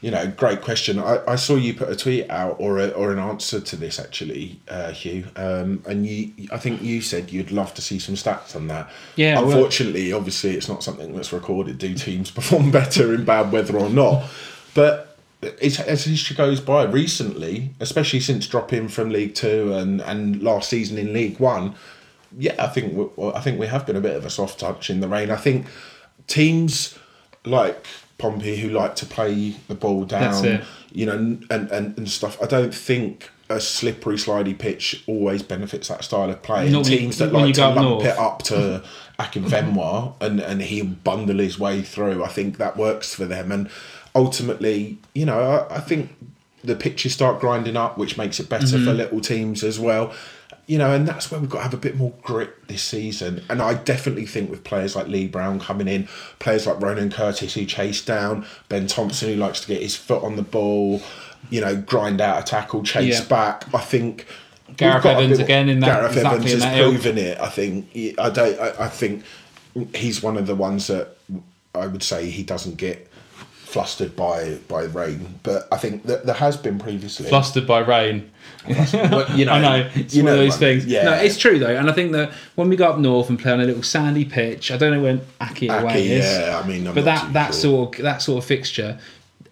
[0.00, 0.98] you know great question.
[0.98, 3.98] I, I saw you put a tweet out or a, or an answer to this
[3.98, 5.26] actually uh, hugh.
[5.36, 8.90] Um, and you i think you said you'd love to see some stats on that.
[9.16, 11.78] Yeah, well- unfortunately obviously it's not something that's recorded.
[11.78, 14.24] Do teams perform better in bad weather or not?
[14.74, 20.42] But it's, as history goes by recently especially since dropping from league two and and
[20.42, 21.76] last season in league one
[22.36, 24.60] yeah, I think we, well, I think we have been a bit of a soft
[24.60, 25.30] touch in the rain.
[25.30, 25.66] I think
[26.26, 26.98] teams
[27.44, 27.86] like
[28.18, 32.36] Pompey who like to play the ball down, you know, and, and and stuff.
[32.42, 36.68] I don't think a slippery, slidey pitch always benefits that style of play.
[36.68, 38.04] Not And when- teams that like to lump north.
[38.04, 38.82] it up to
[39.18, 42.24] Akinfenwa and and he'll bundle his way through.
[42.24, 43.52] I think that works for them.
[43.52, 43.70] And
[44.14, 46.14] ultimately, you know, I, I think
[46.64, 48.84] the pitches start grinding up, which makes it better Mm-hmm.
[48.84, 50.12] for little teams as well.
[50.68, 53.42] You know, and that's where we've got to have a bit more grit this season.
[53.48, 56.06] And I definitely think with players like Lee Brown coming in,
[56.40, 60.22] players like Ronan Curtis who chase down, Ben Thompson who likes to get his foot
[60.22, 61.00] on the ball,
[61.48, 63.24] you know, grind out a tackle, chase Yeah.
[63.28, 63.64] back.
[63.74, 64.26] I think
[64.76, 66.92] Gareth Evans again in that- Gareth exactly Evans has ilk.
[67.00, 67.40] proven it.
[67.40, 68.60] I think I don't.
[68.60, 69.24] I, I think
[69.94, 71.16] he's one of the ones that
[71.74, 73.07] I would say he doesn't get
[73.68, 75.38] flustered by by rain.
[75.42, 77.28] But I think that there has been previously.
[77.28, 78.30] Flustered by rain.
[78.66, 80.86] Well, you know, I know it's you one of know those what- things.
[80.86, 83.38] Yeah, No, it's true though, and I think that when we go up north and
[83.38, 86.24] play on a little sandy pitch, I don't know when Aki away is.
[86.24, 87.60] yeah, I mean, I'm but that that sure.
[87.86, 88.98] sort of that sort of fixture,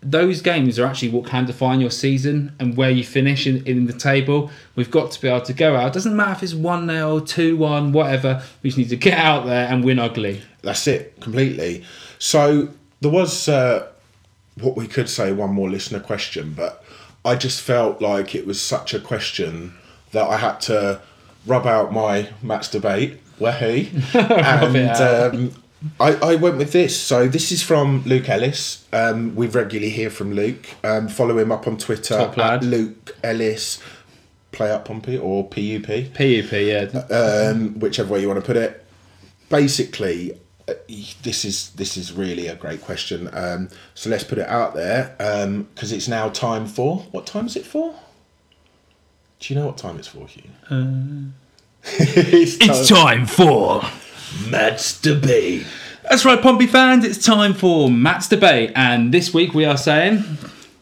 [0.02, 3.87] those games are actually what can define your season and where you finish in, in
[3.87, 4.50] the table.
[4.76, 5.88] We've got to be able to go out.
[5.88, 8.42] It doesn't matter if it's one 0 two one, whatever.
[8.62, 10.40] We just need to get out there and win ugly.
[10.62, 11.85] That's it completely.
[12.18, 12.68] So
[13.00, 13.88] there was uh,
[14.61, 16.83] what we could say one more listener question, but
[17.25, 19.75] I just felt like it was such a question
[20.12, 21.01] that I had to
[21.47, 23.21] rub out my Matt's debate.
[23.38, 23.90] Wahi.
[24.14, 25.53] and um,
[26.01, 26.99] I, I went with this.
[26.99, 28.85] So this is from Luke Ellis.
[28.92, 30.66] Um, we regularly hear from Luke.
[30.83, 32.55] Um, follow him up on Twitter Top lad.
[32.59, 33.83] at Luke Ellis.
[34.53, 36.85] Play up Pompey or PUP PUP, yeah.
[37.11, 38.87] um, whichever way you want to put it.
[39.51, 40.37] Basically, uh,
[40.68, 40.74] Uh,
[41.22, 43.31] this is this is really a great question.
[43.33, 47.46] Um, so let's put it out there um, because it's now time for what time
[47.46, 47.94] is it for?
[49.38, 50.42] Do you know what time it's for, Hugh?
[50.68, 51.31] Uh,
[51.85, 53.83] it's, time for.
[54.50, 55.66] Matt's debate.
[56.02, 57.05] That's right, Pompey fans.
[57.05, 60.24] It's time for Matt's debate, and this week we are saying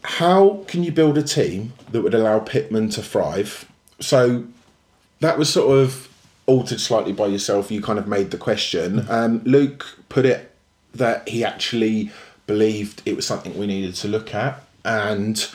[0.02, 3.70] How can you build a team that would allow Pitman to thrive?
[4.00, 4.44] So
[5.20, 6.08] that was sort of
[6.46, 7.70] altered slightly by yourself.
[7.70, 9.06] You kind of made the question.
[9.08, 10.50] Um, Luke put it
[10.94, 12.10] that he actually
[12.46, 15.46] believed it was something we needed to look at, and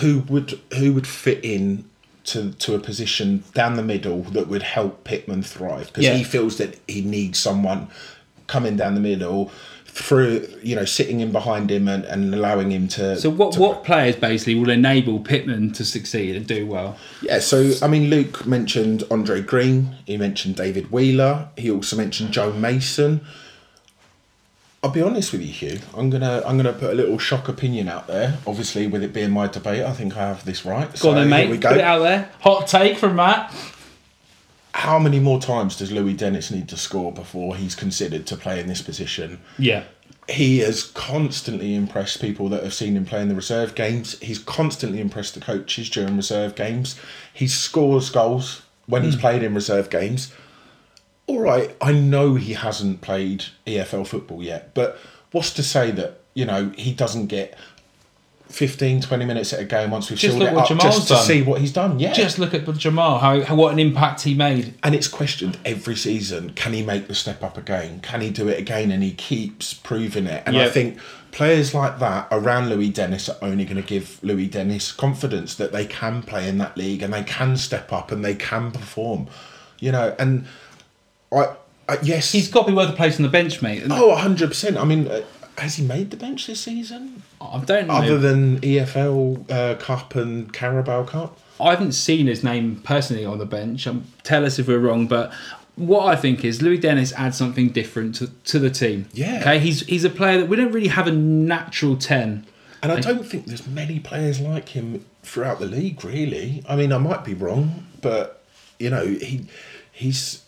[0.00, 1.84] who would who would fit in
[2.24, 6.14] to to a position down the middle that would help Pitman thrive because Yeah.
[6.14, 7.88] he feels that he needs someone
[8.46, 9.50] coming down the middle
[9.94, 13.30] through you know sitting in behind him and, and allowing him to so.
[13.30, 16.98] What to what players basically will enable Pitman to succeed and do well?
[17.22, 19.94] Yeah, so I mean, Luke mentioned Andre Green.
[20.04, 21.48] He mentioned David Wheeler.
[21.56, 23.20] He also mentioned Joe Mason.
[24.82, 25.78] I'll be honest with you, Hugh.
[25.96, 28.36] I'm gonna I'm gonna put a little shock opinion out there.
[28.48, 30.88] Obviously, with it being my debate, I think I have this right.
[31.00, 31.42] Go on then, mate.
[31.44, 32.30] Here we Put it out there.
[32.40, 33.54] Hot take from Matt.
[34.74, 38.58] How many more times does Louis Dennis need to score before he's considered to play
[38.60, 39.40] in this position?
[39.58, 39.84] Yeah.
[40.26, 44.18] he has constantly impressed people that have seen him play in the reserve games.
[44.20, 46.98] He's constantly impressed the coaches during reserve games.
[47.34, 49.06] He scores goals when Hmm.
[49.10, 50.32] he's played in reserve games.
[51.26, 54.98] All right, I know he hasn't played EFL football yet, but
[55.30, 57.54] what's to say that, you know, he doesn't get
[58.48, 61.24] 15, 20 minutes at a game once we've Just it up Jamal's just to done.
[61.24, 61.98] see what he's done.
[61.98, 62.12] Yeah.
[62.12, 63.18] Just look at Jamal.
[63.18, 64.74] How, how what an impact he made.
[64.84, 68.48] and it's questioned every season can he make the step up again can he do
[68.48, 70.98] it again and he keeps proving it and i think
[71.32, 75.72] players like that around louis dennis are only going to give louis dennis confidence that
[75.72, 79.26] they can play in that league and they can step up and they can perform
[79.80, 80.46] you know and
[81.32, 81.46] i,
[81.88, 83.82] I yes He's got to be worth a place on the bench, mate.
[83.90, 85.22] Oh 100% i mean uh,
[85.58, 87.94] has he made the bench this season I don't know.
[87.94, 93.38] other than efl uh, cup and carabao cup I haven't seen his name personally on
[93.38, 93.86] the bench.
[93.86, 95.32] Um, tell us if we're wrong, but
[95.76, 99.08] what I think is Louis Dennis adds something different to, to the team.
[99.12, 99.40] Yeah.
[99.40, 102.46] Okay, he's he's a player that we don't really have a natural ten.
[102.82, 106.62] And I don't think there's many players like him throughout the league, really.
[106.68, 108.42] I mean, I might be wrong, but
[108.78, 109.46] you know, he
[109.90, 110.44] he's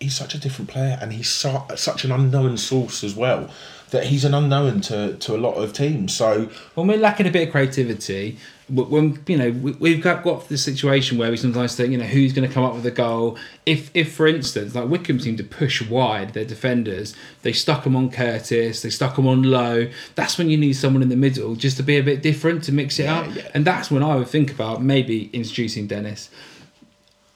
[0.00, 3.50] he's such a different player, and he's su- such an unknown source as well.
[3.90, 6.14] That he's an unknown to, to a lot of teams.
[6.14, 10.48] So when we're lacking a bit of creativity, when you know we, we've got, got
[10.48, 12.92] this situation where we sometimes think, you know, who's going to come up with a
[12.92, 13.36] goal?
[13.66, 17.96] If, if for instance, like Wycombe seemed to push wide their defenders, they stuck them
[17.96, 19.90] on Curtis, they stuck them on Lowe.
[20.14, 22.72] That's when you need someone in the middle just to be a bit different to
[22.72, 23.48] mix it Yeah, up, yeah.
[23.54, 26.30] and that's when I would think about maybe introducing Dennis.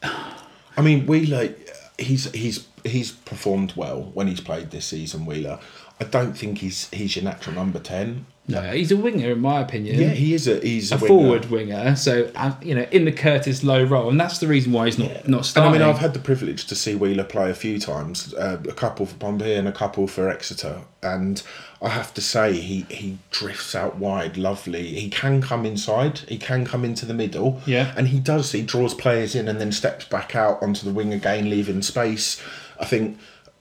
[0.03, 1.55] I mean, Wheeler,
[1.99, 5.25] he's he's he's performed well when he's played this season.
[5.27, 5.59] Wheeler,
[6.00, 8.26] I don't think he's he's your natural number ten.
[8.46, 9.98] No, he's a winger in my opinion.
[9.98, 11.09] Yeah, he is a he's a, a winger.
[11.09, 11.96] forward winger.
[11.96, 14.98] So um, you know, in the Curtis Lowe role, and that's the reason why he's
[14.98, 15.70] not not And starting.
[15.70, 18.72] I mean, I've had the privilege to see Wheeler play a few times, uh, a
[18.72, 21.42] couple for Pompey and a couple for Exeter, and
[21.80, 24.88] I have to say he he drifts out wide, lovely.
[24.88, 27.94] He can come inside, he can come into the middle, Yeah.
[27.96, 28.52] and he does.
[28.52, 32.42] He draws players in and then steps back out onto the wing again, leaving space.
[32.78, 33.18] I think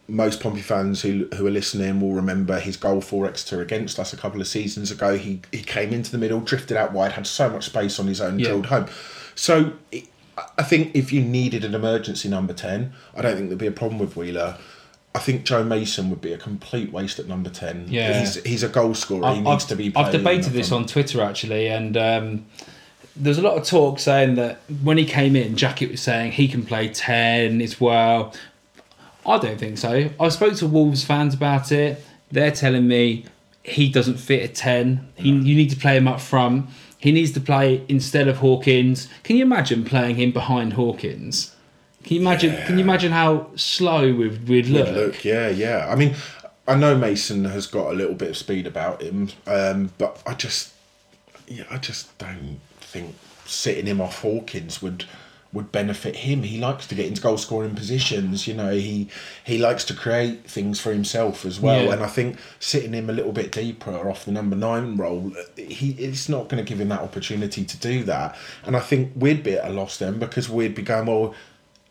[0.08, 4.12] most Pompey fans who who are listening will remember his goal for Exeter against us
[4.14, 5.18] a couple of seasons ago.
[5.18, 8.20] He he came into the middle, drifted out wide, had so much space on his
[8.20, 8.48] own, Yeah.
[8.48, 8.88] drilled home.
[9.36, 10.06] So it,
[10.58, 13.72] I think if you needed an emergency number ten, I don't think there'd be a
[13.72, 14.58] problem with Wheeler.
[15.16, 17.86] I think Joe Mason would be a complete waste at number ten.
[17.88, 18.20] Yeah.
[18.20, 19.32] he's he's a goal scorer.
[19.32, 19.94] He I've, needs to be.
[19.96, 22.46] I've debated this on Twitter actually, and um,
[23.16, 26.48] there's a lot of talk saying that when he came in, Jackett was saying he
[26.48, 28.34] can play ten as well.
[29.26, 30.10] I don't think so.
[30.20, 32.04] I spoke to Wolves fans about it.
[32.32, 33.26] They're telling me
[33.64, 35.08] he doesn't fit a ten.
[35.16, 36.70] He, you need to play him up front.
[36.98, 39.08] He needs to play instead of Hawkins.
[39.24, 41.56] Can you imagine playing him behind Hawkins?
[42.04, 42.56] Can you imagine?
[42.66, 44.88] Can you imagine how slow we'd, we'd look?
[44.88, 45.88] Good look, yeah, yeah.
[45.90, 46.16] I mean,
[46.68, 50.34] I know Mason has got a little bit of speed about him, um, but I
[50.34, 50.74] just,
[51.48, 55.06] yeah, I just don't think sitting him off Hawkins would
[55.54, 56.44] would benefit him.
[56.44, 58.48] He likes to get into goal scoring positions.
[58.48, 59.08] You know, he
[59.46, 61.86] he likes to create things for himself as well.
[61.86, 61.94] Yeah.
[61.94, 65.92] And I think sitting him a little bit deeper off the number nine role, he
[65.92, 68.36] it's not going to give him that opportunity to do that.
[68.66, 71.34] And I think we'd be at a loss then because we'd be going well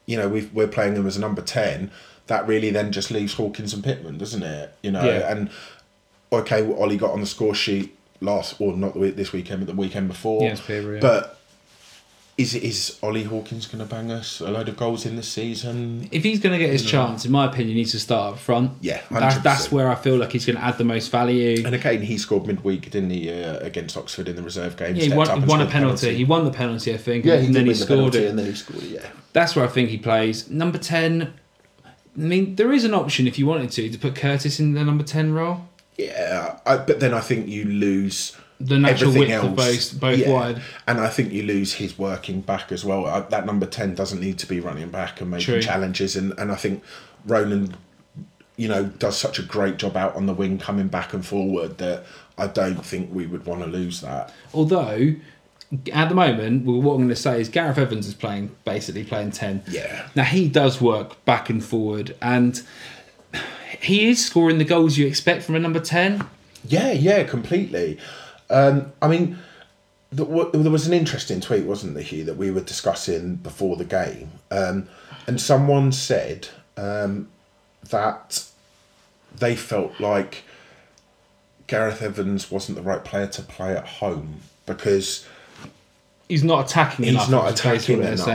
[0.07, 1.90] you know, we've, we're playing him as a number 10,
[2.27, 4.75] that really then just leaves Hawkins and Pitman, doesn't it?
[4.83, 5.31] You know, Yeah.
[5.31, 5.51] and
[6.33, 9.81] okay, what Ollie got on the score sheet last, or not this weekend, but the
[9.81, 10.51] weekend before.
[10.51, 11.01] It's yeah.
[11.01, 11.38] But
[12.38, 16.09] is is Ollie Hawkins going to bang us a load of goals in this season?
[16.11, 18.38] If he's going to get his chance, in my opinion, he needs to start up
[18.38, 18.73] front.
[18.81, 19.42] Yeah, that's, 100%.
[19.42, 21.62] that's where I feel like he's going to add the most value.
[21.64, 24.97] And again, he scored midweek, didn't he, uh, against Oxford in the reserve game?
[24.97, 26.14] Yeah, he won, up he and won a scored penalty.
[26.14, 28.31] He won the penalty, I think, Yeah, and he then he the scored penalty it.
[28.31, 28.90] and then he scored it.
[28.90, 29.09] Yeah.
[29.35, 30.49] That's where I think he plays.
[30.49, 31.35] Number 10,
[31.85, 34.85] I mean, there is an option if you wanted to, to put Curtis in the
[34.85, 35.68] number 10 role.
[35.99, 39.90] Yeah, I, but then I think you lose The natural everything width of else.
[39.90, 40.31] both, both Yeah.
[40.33, 40.62] wide.
[40.87, 43.07] and I think you lose his working back as well.
[43.07, 45.62] Uh, that number ten doesn't need to be running back and making True.
[45.62, 46.83] challenges, and and I think
[47.27, 47.75] Ronan,
[48.57, 51.79] you know, does such a great job out on the wing, coming back and forward
[51.79, 52.05] that
[52.38, 54.33] I don't think we would want to lose that.
[54.55, 55.14] Although,
[55.92, 59.05] at the moment, well, what I'm going to say is Gareth Evans is playing, basically
[59.05, 59.62] playing 10.
[59.70, 60.07] Yeah.
[60.14, 62.61] Now, he does work back and forward, and
[63.81, 66.25] he is scoring the goals you expect from a number 10.
[66.68, 67.98] Yeah, yeah, completely.
[68.53, 69.38] Um, I mean,
[70.11, 73.77] the, w- there was an interesting tweet, wasn't there, Hugh, that we were discussing before
[73.77, 74.88] the game, um,
[75.27, 77.29] and someone said um,
[77.88, 78.45] that
[79.37, 80.43] they felt like
[81.67, 85.27] Gareth Evans wasn't the right player to play at home because
[86.29, 87.31] He's not attacking he's enough.
[87.31, 88.27] not attacking enough.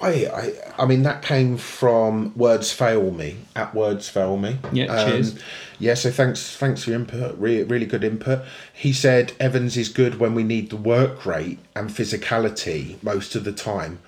[0.00, 4.58] I, I, I mean, that came from words fail me at words fail me.
[4.72, 5.38] Yeah, Um, cheers.
[5.78, 7.38] Yeah, so thanks, thanks for your input.
[7.38, 8.44] Really, really good input.
[8.72, 13.44] He said Evans is good when we need the work rate and physicality most of
[13.44, 14.00] the time.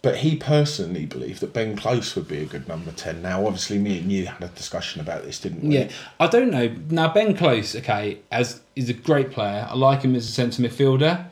[0.00, 3.20] But he personally believed that Ben Close would be a good number ten.
[3.20, 5.76] Now, obviously, me and you had a discussion about this, didn't we?
[5.76, 5.90] Yeah,
[6.20, 6.72] I don't know.
[6.88, 9.66] Now Ben Close, okay, as is a great player.
[9.68, 11.26] I like him as a centre midfielder.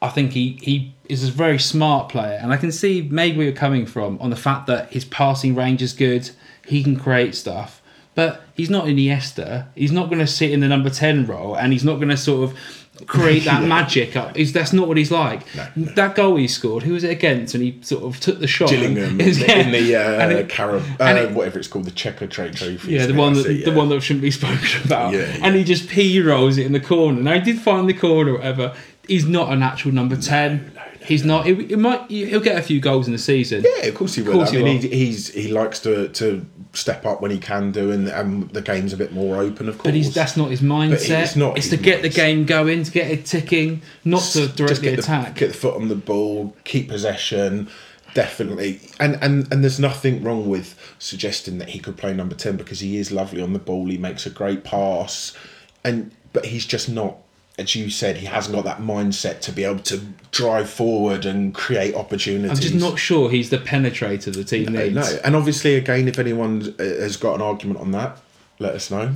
[0.00, 3.46] I think he he is a very smart player, and I can see maybe where
[3.46, 6.30] you're coming from on the fact that his passing range is good.
[6.66, 7.82] He can create stuff,
[8.14, 9.66] but he's not Iniesta.
[9.74, 12.16] He's not going to sit in the number ten role, and he's not going to
[12.16, 12.58] sort of
[13.06, 14.36] create that magic up.
[14.36, 15.40] He's, that's not what he's like.
[15.76, 17.54] That goal he scored, who was it against?
[17.54, 18.68] And he sort of took the shot.
[18.70, 21.90] Gillingham Is- in the And uh, it- Carib, and uh, it- whatever it's called, the
[21.90, 22.92] Checkatrade Trophy.
[22.92, 23.76] Yeah, the one that it, the yeah.
[23.76, 25.12] one that shouldn't be spoken about.
[25.14, 25.38] Yeah, yeah.
[25.46, 27.20] And he just p rolls it in the corner.
[27.20, 28.74] Now he did find the corner, or whatever.
[29.08, 30.70] He's not an actual number ten.
[31.04, 31.46] He's not.
[31.46, 32.10] He, he might.
[32.10, 33.64] He'll get a few goals in the season.
[33.64, 34.34] Yeah, of course he will.
[34.34, 34.82] course I he mean, will.
[34.82, 38.62] he, he's he likes to to step up when he can do, and, and the
[38.62, 39.84] game's a bit more open, of course.
[39.84, 41.22] But he's, that's not his mindset.
[41.22, 44.90] it's not It's to get the game going, to get it ticking, not to directly
[44.90, 45.34] get attack.
[45.34, 47.68] The, get the foot on the ball, keep possession.
[48.14, 52.56] Definitely, and and and there's nothing wrong with suggesting that he could play number ten
[52.58, 53.86] because he is lovely on the ball.
[53.86, 55.34] He makes a great pass,
[55.82, 57.16] and but he's just not,
[57.58, 61.54] as you said, he hasn't got that mindset to be able to drive forward and
[61.54, 62.50] create opportunities.
[62.58, 64.94] I'm just not sure he's the penetrator the team No, needs.
[64.94, 65.18] no.
[65.24, 68.18] And obviously, again, if anyone uh, has got an argument on that,
[68.58, 69.12] let us know.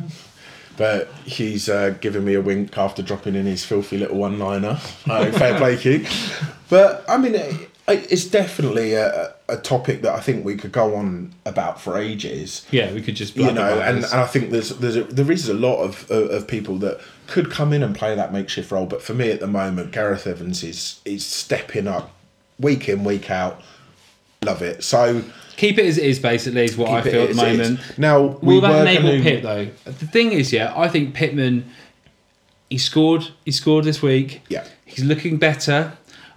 [0.77, 4.79] But he's uh, giving me a wink after dropping in his filthy little one-liner.
[5.09, 6.05] Uh, fair play, Q.
[6.69, 10.97] But I mean, it, it's definitely a, a topic that I think we could go
[10.97, 14.71] on about for ages Yeah, we could just you know, and, and I think there's
[14.71, 17.95] there's a, there is a lot of, of of people that could come in and
[17.95, 21.87] play that makeshift role, but for me at the moment, Gareth Evans is is stepping
[21.87, 22.11] up
[22.59, 23.61] week in week out.
[24.45, 24.85] Love it.
[24.85, 25.23] So
[25.57, 26.19] keep it as it is.
[26.19, 27.69] Basically, is what I feel at the as it is.
[27.71, 27.99] moment.
[27.99, 29.69] Now we Will that enable gonna- Pip though?
[29.85, 31.65] The thing is, yeah, I think Pitman.
[32.71, 33.29] He scored.
[33.45, 34.43] He scored this week.
[34.49, 34.65] Yeah.
[34.85, 35.93] he's looking better.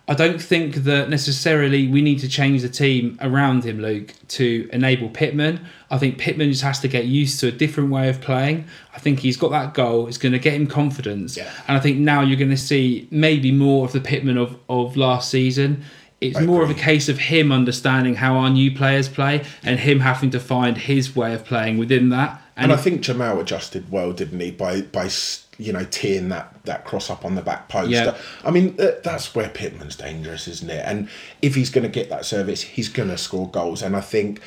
[0.10, 4.68] I don't think that necessarily we need to change the team around him, Luke, to
[4.74, 5.64] enable Pitman.
[5.92, 8.66] I think Pitman just has to get used to a different way of playing.
[8.96, 10.08] I think he's got that goal.
[10.08, 11.38] It's going to get him confidence.
[11.38, 11.52] Yeah.
[11.68, 14.98] And I think now you're going to see maybe more of the Pitman of, of
[14.98, 15.84] last season.
[16.20, 20.00] It's more of a case of him understanding how our new players play and him
[20.00, 22.42] having to find his way of playing within that.
[22.60, 24.52] And I if- think Jamal adjusted well, didn't he?
[24.52, 25.10] By by
[25.58, 27.90] you know teeing that that cross up on the back post.
[27.90, 28.10] Yeah.
[28.10, 30.84] Uh, I mean uh, that's where Pitman's dangerous, isn't it?
[30.86, 31.10] And
[31.42, 33.82] if he's going to get that service, he's going to score goals.
[33.82, 34.42] And I think.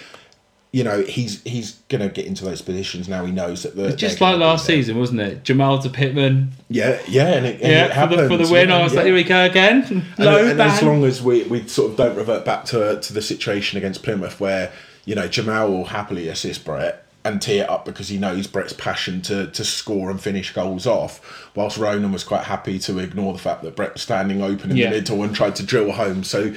[0.74, 3.26] You know he's he's gonna get into those positions now.
[3.26, 5.44] He knows that the just like last season, wasn't it?
[5.44, 6.52] Jamal to Pitman.
[6.70, 8.70] Yeah, yeah, and it, and it Yeah, for the, for the win.
[8.70, 9.00] yeah, I was yeah.
[9.00, 9.82] like, here we go again.
[9.82, 13.12] And, Low and as long as we, we sort of don't revert back to to
[13.12, 14.72] the situation against Plymouth where
[15.04, 18.72] you know Jamal will happily assist Brett and tee it up because he knows Brett's
[18.72, 23.32] passion to to score and finish goals off, whilst Ronan was quite happy to ignore
[23.32, 24.90] the fact that Brett was standing open in Yeah.
[24.90, 26.24] the middle and tried to drill home.
[26.24, 26.52] So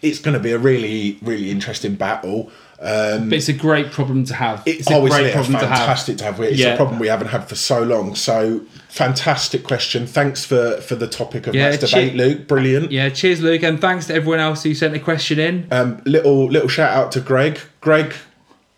[0.00, 2.50] it's going to be a really really interesting battle.
[2.80, 4.62] Um, But it's a great problem to have.
[4.64, 5.78] it, It's a oh, great problem to have.
[5.78, 6.38] fantastic to have.
[6.40, 6.74] It's Yeah.
[6.74, 8.14] a problem we haven't had for so long.
[8.14, 10.06] So fantastic question.
[10.06, 12.46] Thanks for for the topic of Yeah, match che- debate, Luke.
[12.46, 12.92] Brilliant.
[12.92, 15.66] Yeah, cheers, Luke, and thanks to everyone else who sent a question in.
[15.72, 17.58] Um, little little shout out to Greg.
[17.80, 18.14] Greg,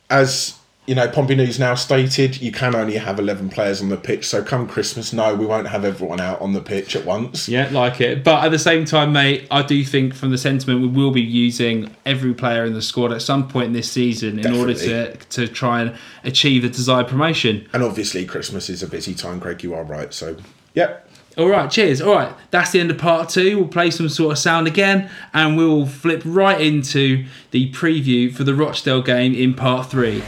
[0.09, 0.55] as
[0.90, 4.26] you know, Pompey News now stated, you can only have eleven players on the pitch.
[4.26, 7.48] So come Christmas, no, we won't have everyone out on the pitch at once.
[7.48, 8.24] Yeah, like it.
[8.24, 11.20] But at the same time, mate, I do think from the sentiment we will be
[11.20, 15.46] using every player in the squad at some point this season in order to to
[15.46, 17.68] try and achieve the desired promotion.
[17.72, 19.62] And obviously, Christmas is a busy time, Craig.
[19.62, 20.12] You are right.
[20.12, 20.38] So,
[20.74, 21.09] yep.
[21.38, 22.03] All right, cheers.
[22.03, 23.59] All right, that's the end of part two.
[23.59, 28.42] We'll play some sort of sound again, and we'll flip right into the preview for
[28.42, 30.24] the Rochdale game in part three.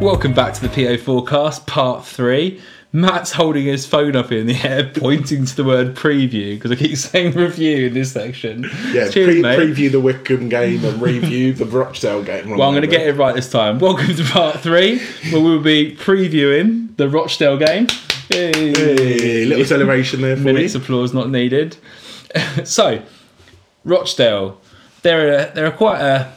[0.00, 2.58] Welcome back to the PO Forecast, part three.
[2.90, 6.76] Matt's holding his phone up in the air, pointing to the word preview because I
[6.76, 8.62] keep saying review in this section.
[8.92, 12.48] Yeah, cheers, pre- preview the Wycombe game and review the Rochdale game.
[12.48, 13.78] Well, I'm going to get it right this time.
[13.78, 17.86] Welcome to part three, where we'll be previewing the Rochdale game.
[18.30, 18.72] Hey.
[18.72, 20.80] Hey, little celebration there for Minutes you.
[20.80, 21.76] applause not needed.
[22.64, 23.02] so,
[23.84, 24.58] Rochdale,
[25.02, 26.32] they're a, they're a quite a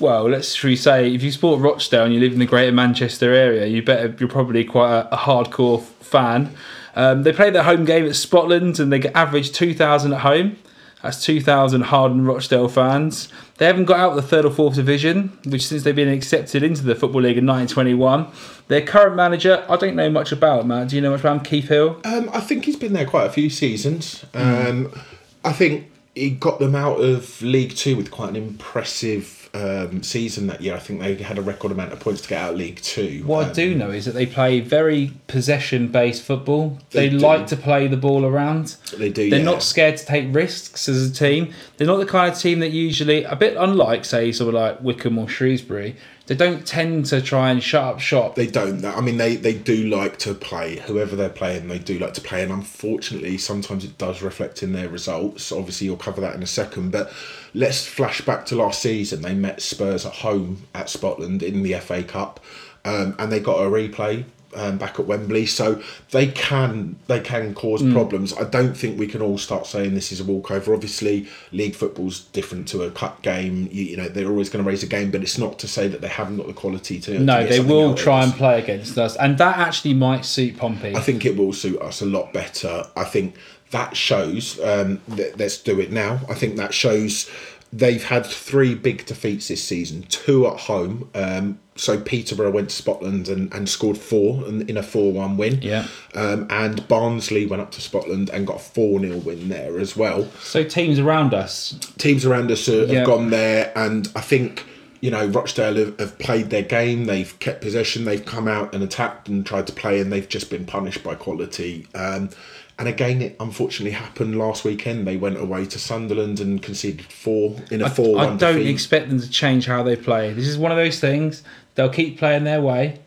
[0.00, 0.28] well.
[0.28, 3.32] Let's should we say if you support Rochdale and you live in the Greater Manchester
[3.32, 6.54] area, you better you're probably quite a, a hardcore fan.
[6.96, 10.20] Um, they play their home game at Spotland and they get average two thousand at
[10.20, 10.56] home.
[11.04, 13.28] That's 2,000 hardened Rochdale fans.
[13.58, 16.62] They haven't got out of the third or fourth division, which since they've been accepted
[16.62, 18.26] into the Football League in 1921.
[18.68, 20.88] Their current manager, I don't know much about, Matt.
[20.88, 21.42] Do you know much about him?
[21.42, 22.00] Keith Hill?
[22.06, 24.24] Um, I think he's been there quite a few seasons.
[24.32, 24.70] Mm.
[24.70, 25.02] Um,
[25.44, 30.48] I think he got them out of League Two with quite an impressive um, season
[30.48, 30.74] that year.
[30.74, 33.22] I think they had a record amount of points to get out of League Two.
[33.24, 36.78] What I Um, do know is that they play very possession based football.
[36.90, 38.76] They, They like to play the ball around.
[38.98, 39.30] They do.
[39.30, 39.44] They're yeah.
[39.44, 41.52] not scared to take risks as a team.
[41.76, 45.18] They're not the kind of team that usually, a bit unlike, say, someone like Wycombe
[45.18, 45.96] or Shrewsbury,
[46.26, 48.34] they don't tend to try and shut up shop.
[48.34, 48.84] They don't.
[48.84, 50.78] I mean, they, they do like to play.
[50.78, 52.42] Whoever they're playing, they do like to play.
[52.42, 55.52] And unfortunately, sometimes it does reflect in their results.
[55.52, 56.92] Obviously, you'll cover that in a second.
[56.92, 57.12] But
[57.52, 59.20] let's flash back to last season.
[59.20, 62.40] They met Spurs at home at Spotland in the FA Cup.
[62.86, 67.54] Um, and they got a replay um, back at Wembley, so they can they can
[67.54, 67.92] cause Mm.
[67.92, 68.32] problems.
[68.34, 70.72] I don't think we can all start saying this is a walkover.
[70.74, 73.68] Obviously, league football's different to a cup game.
[73.72, 75.88] You, you know they're always going to raise a game, but it's not to say
[75.88, 77.12] that they haven't got the quality to.
[77.14, 80.56] to No, get they will try and play against us, and that actually might suit
[80.56, 80.94] Pompey.
[80.94, 82.84] I think it will suit us a lot better.
[82.96, 83.34] I think
[83.70, 84.60] that shows.
[84.60, 86.20] Um, th- let's do it now.
[86.28, 87.28] I think that shows
[87.72, 90.02] they've had three big defeats this season.
[90.08, 91.10] Two at home.
[91.14, 95.60] Um, so Peterborough went to Spotland and, and scored four in, in a four-one win.
[95.60, 95.86] Yeah.
[96.14, 99.96] Um, and Barnsley went up to Spotland and got a four 0 win there as
[99.96, 103.04] well so teams around us, teams around us have Yeah.
[103.04, 104.64] gone there, and I think
[105.00, 107.04] you know Rochdale have, have played their game.
[107.06, 108.04] They've kept possession.
[108.04, 111.14] They've come out and attacked and tried to play, and they've just been punished by
[111.14, 111.86] quality.
[111.94, 112.30] Um,
[112.76, 115.06] and again, it unfortunately happened last weekend.
[115.06, 118.70] They went away to Sunderland and conceded four in a I, four-one I don't defeat.
[118.70, 120.32] expect them to change how they play.
[120.32, 121.42] This is one of those things.
[121.74, 123.00] They'll keep playing their way,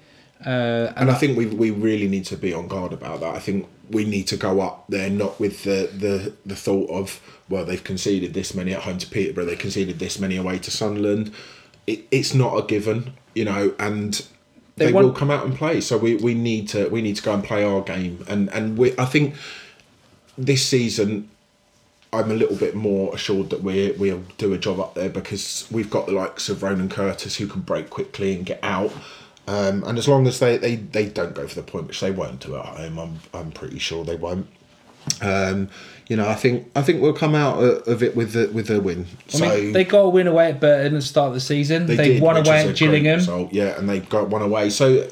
[0.46, 3.36] uh, and, and I think we we really need to be on guard about that.
[3.36, 7.22] I think we need to go up there, not with the the the thought of
[7.50, 10.72] well they've conceded this many at home to Peterborough, they conceded this many away to
[10.72, 11.32] Sunderland.
[11.86, 14.22] It, it's not a given, you know, and
[14.76, 15.80] They they, will come out and play.
[15.80, 18.78] So we, we need to we need to go and play our game, and and
[18.78, 19.36] we I think
[20.38, 21.30] this season.
[22.14, 25.68] I'm a little bit more assured that we we'll do a job up there because
[25.72, 28.92] we've got the likes of Ronan Curtis who can break quickly and get out.
[29.48, 32.12] Um, and as long as they, they, they don't go for the point, which they
[32.12, 34.48] won't do at home, I'm I'm pretty sure they won't.
[35.22, 35.70] Um,
[36.08, 38.80] you know, I think I think we'll come out of it with the with a
[38.82, 39.06] win.
[39.28, 41.40] I so mean, they got a win away at Burton at the start of the
[41.40, 41.86] season.
[41.86, 43.18] They, did, won away at Gillingham.
[43.20, 44.70] result, yeah, and they got one away.
[44.70, 45.10] So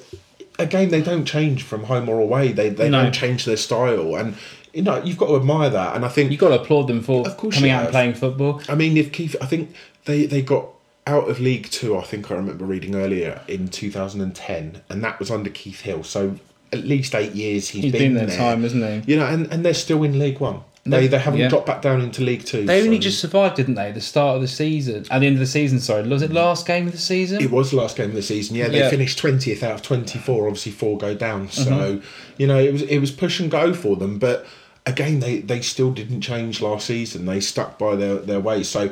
[0.60, 2.52] again, they don't change from home or away.
[2.52, 3.04] They they No.
[3.04, 4.36] don't change their style, and
[4.76, 5.96] you know you've got to admire that.
[5.96, 8.14] And I think You've got to applaud them for Of course coming out and playing
[8.16, 8.62] football.
[8.70, 9.74] I mean, if Keith, I think
[10.06, 10.68] they they got
[11.08, 11.98] out of League Two.
[11.98, 16.04] I think I remember reading earlier in 2010, and that was under Keith Hill.
[16.04, 16.38] So
[16.74, 18.38] at least eight years he's He's been, been there there.
[18.38, 19.14] time, hasn't he?
[19.14, 20.62] You know, and, and they're still in League One.
[20.88, 21.48] They they haven't yeah.
[21.50, 22.64] dropped back down into League Two.
[22.66, 23.92] They only so- just survived, didn't they?
[23.92, 25.80] The start of the season, at the end of the season.
[25.80, 27.42] Sorry, was it last game of the season?
[27.42, 28.56] It was the last game of the season.
[28.56, 28.90] Yeah, they Yeah.
[28.92, 30.46] finished twentieth out of twenty four.
[30.48, 31.50] Obviously, four go down.
[31.50, 32.06] So Mm-hmm.
[32.38, 34.20] you know, it was it was push and go for them.
[34.20, 34.46] But
[34.86, 37.26] again, they they still didn't change last season.
[37.26, 38.70] They stuck by their their ways.
[38.70, 38.92] So.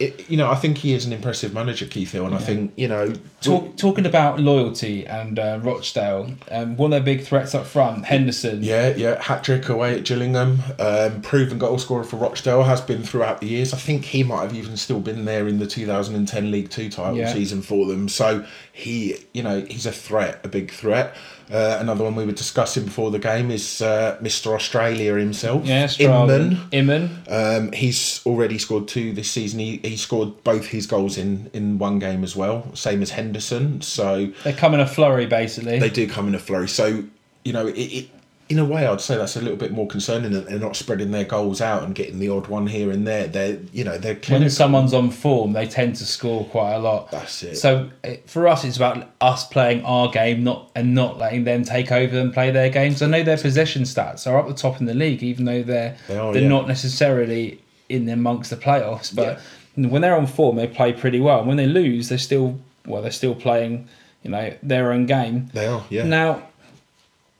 [0.00, 2.72] It, you know, I think he is an impressive manager, Keith Hill, and I think
[2.76, 7.54] you know, Talk, talking about loyalty and uh, Rochdale, um, one of their big threats
[7.54, 8.64] up front, Henderson.
[8.64, 10.60] Yeah, yeah, hat trick away at Gillingham.
[10.80, 13.72] Um, proven goal scorer for Rochdale has been throughout the years.
[13.74, 17.18] I think he might have even still been there in the 2010 League Two title
[17.18, 17.32] Yeah.
[17.32, 18.08] season for them.
[18.08, 21.14] So he, you know, he's a threat, a big threat.
[21.52, 24.54] Uh, another one we were discussing before the game is uh, Mr.
[24.54, 25.66] Australia himself.
[25.86, 26.58] Stralman.
[26.72, 27.22] Inman.
[27.28, 29.58] Um, he's already scored two this season.
[29.58, 33.82] He, he scored both his goals in, in one game as well, same as Henderson.
[33.82, 35.78] So They come in a flurry, basically.
[35.78, 36.68] they do come in a flurry.
[36.68, 37.04] So,
[37.44, 38.10] you know, it, it
[38.52, 41.10] in a way, I'd say that's a little bit more concerning that they're not spreading
[41.10, 43.26] their goals out and getting the odd one here and there.
[43.26, 47.10] They're, you know, they're when someone's on form, they tend to score quite a lot.
[47.10, 47.56] That's it.
[47.56, 47.88] So
[48.26, 52.18] for us, it's about us playing our game, not and not letting them take over
[52.18, 53.00] and play their games.
[53.00, 55.96] I know their possession stats are up the top in the league, even though they're
[56.06, 56.48] They are, they're yeah.
[56.48, 59.14] not necessarily in amongst the playoffs.
[59.16, 59.40] But
[59.74, 61.38] when they're on form, they play pretty well.
[61.38, 63.88] And when they lose, they're still well, they're still playing,
[64.22, 65.48] you know, their own game.
[65.54, 66.04] They are, yeah.
[66.04, 66.42] Now,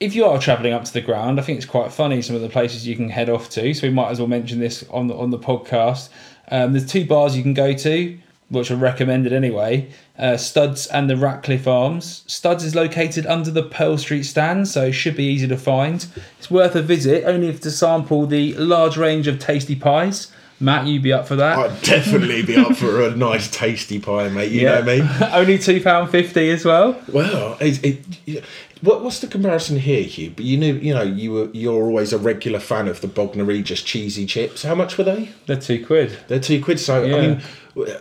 [0.02, 2.42] if you are travelling up to the ground, I think it's quite funny some of
[2.42, 3.72] the places you can head off to.
[3.72, 6.08] So we might as well mention this on the on the podcast.
[6.50, 8.18] Um, there's two bars you can go to,
[8.50, 9.90] which are recommended anyway.
[10.18, 12.24] Uh, Studs and the Ratcliffe Arms.
[12.26, 16.06] Studs is located under the Pearl Street stand, so it should be easy to find.
[16.38, 20.32] It's worth a visit, only if to sample the large range of tasty pies.
[20.60, 21.58] Matt, you'd be up for that.
[21.58, 24.52] I'd definitely be up for a nice, tasty pie, mate.
[24.52, 25.08] You know what I mean?
[25.32, 27.00] only two pound fifty as well.
[27.08, 28.40] Well, it, it, yeah.
[28.82, 30.32] What, what's the comparison here, Hugh?
[30.36, 33.44] But you knew, you know, you were you're always a regular fan of the Bognor
[33.44, 34.62] Regis cheesy chips.
[34.62, 35.30] How much were they?
[35.46, 36.18] They're two quid.
[36.28, 36.78] They're two quid.
[36.80, 37.16] So Yeah.
[37.16, 37.96] I mean,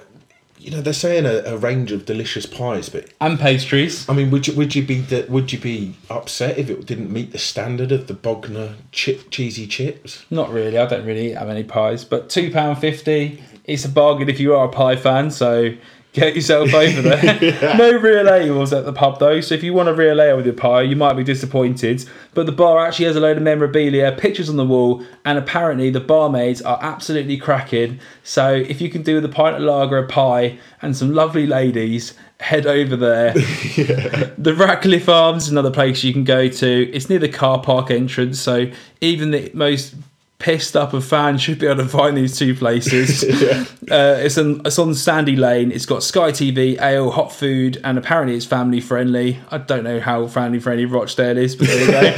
[0.59, 4.07] you know, they're saying a, a range of delicious pies, but And pastries.
[4.07, 7.11] I mean, would you would you be the- would you be upset if it didn't
[7.11, 10.23] meet the standard of the Bognor chip cheesy chips?
[10.29, 10.77] Not really.
[10.77, 13.43] I don't really have any pies, but two pound fifty.
[13.65, 15.31] It's a bargain if you are a pie fan.
[15.31, 15.73] So
[16.13, 17.77] get yourself over there.
[17.77, 19.41] no real ales at the pub though.
[19.41, 22.05] So if you want a real ale with your pie, you might be disappointed.
[22.33, 25.89] But the bar actually has a load of memorabilia, pictures on the wall, and apparently
[25.89, 27.99] the barmaids are absolutely cracking.
[28.23, 31.45] So if you can do with a pint of lager, a pie, and some lovely
[31.47, 32.13] ladies.
[32.39, 33.33] Head over there.
[34.37, 36.91] The Ratcliffe Arms is another place you can go to.
[36.91, 39.93] It's near the car park entrance, so even the most
[40.41, 43.23] pissed up a fan should be able to find these two places.
[43.91, 45.71] uh, it's on it's on Sandy Lane.
[45.71, 49.39] It's got Sky TV, ale, hot food, and apparently it's family friendly.
[49.51, 52.11] I don't know how family friendly Rochdale is, but there you go.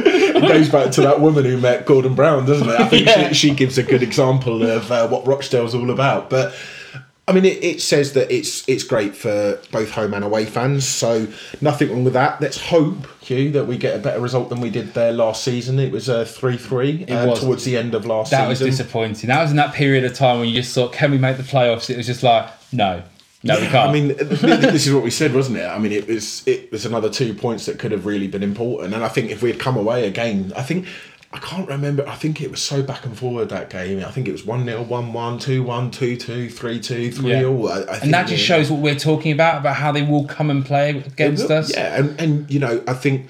[0.40, 2.80] It goes back to that woman who met Gordon Brown, doesn't it?
[2.80, 3.28] I think Yeah.
[3.28, 6.30] she, she gives a good example of uh, what Rochdale's all about.
[6.30, 6.54] But
[7.30, 10.86] I mean, it, it says that it's it's great for both home and away fans,
[10.86, 11.28] so
[11.60, 12.40] nothing wrong with that.
[12.40, 15.78] Let's hope, Hugh, that we get a better result than we did there last season.
[15.78, 18.44] It was a three three uh, towards the end of last season.
[18.44, 19.28] that was disappointing.
[19.28, 21.44] That was in that period of time when you just thought, can we make the
[21.44, 21.88] playoffs?
[21.88, 23.04] It was just like, no,
[23.42, 23.88] no, we can't.
[23.88, 25.64] I mean, th- th- this is what we said, wasn't it?
[25.66, 28.92] I mean, it was it was another two points that could have really been important.
[28.94, 30.86] And I think if we had come away again, I think
[31.32, 32.06] I can't remember.
[32.08, 34.04] I think it was so back and forward that game.
[34.04, 37.30] I think it was one 0 one one, two one, two two, three two, three
[37.30, 37.44] Yeah.
[37.44, 37.68] all.
[37.68, 40.24] I, I think and that just shows what we're talking about about how they will
[40.24, 41.72] come and play against us.
[41.72, 43.28] Yeah, and and you know, I think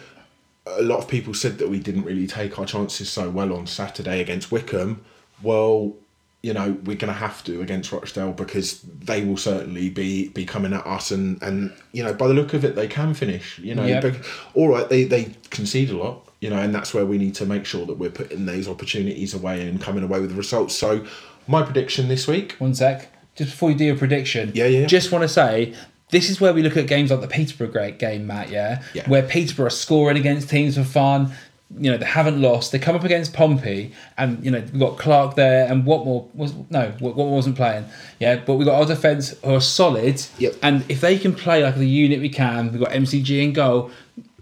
[0.66, 3.66] a lot of people said that we didn't really take our chances so well on
[3.66, 5.02] Saturday against Wycombe.
[5.42, 5.94] Well,
[6.42, 10.46] you know, we're going to have to against Rochdale because they will certainly be be
[10.46, 13.58] coming at us, and and you know, by the look of it, they can finish.
[13.58, 14.16] You know, Yep.
[14.54, 16.26] all right, they they concede a lot.
[16.40, 19.34] You know, and that's where we need to make sure that we're putting these opportunities
[19.34, 20.74] away and coming away with the results.
[20.74, 21.04] So,
[21.46, 22.56] my prediction this week.
[22.58, 23.08] One sec.
[23.36, 24.86] Just before you do your prediction, Yeah, yeah.
[24.86, 25.74] Just want to say
[26.10, 28.50] this is where we look at games like the Peterborough great game, Matt.
[28.50, 29.08] Yeah, Yeah.
[29.08, 31.32] where Peterborough are scoring against teams for fun.
[31.78, 32.72] You know they haven't lost.
[32.72, 36.52] They come up against Pompey, and you know we've got Clark there, and Whatmough was
[36.68, 37.84] no, Whatmough wasn't playing.
[38.18, 40.20] Yeah, but we've got our defence who are solid.
[40.38, 40.56] Yep.
[40.62, 43.92] And if they can play like the unit we can, we've got MCG in goal,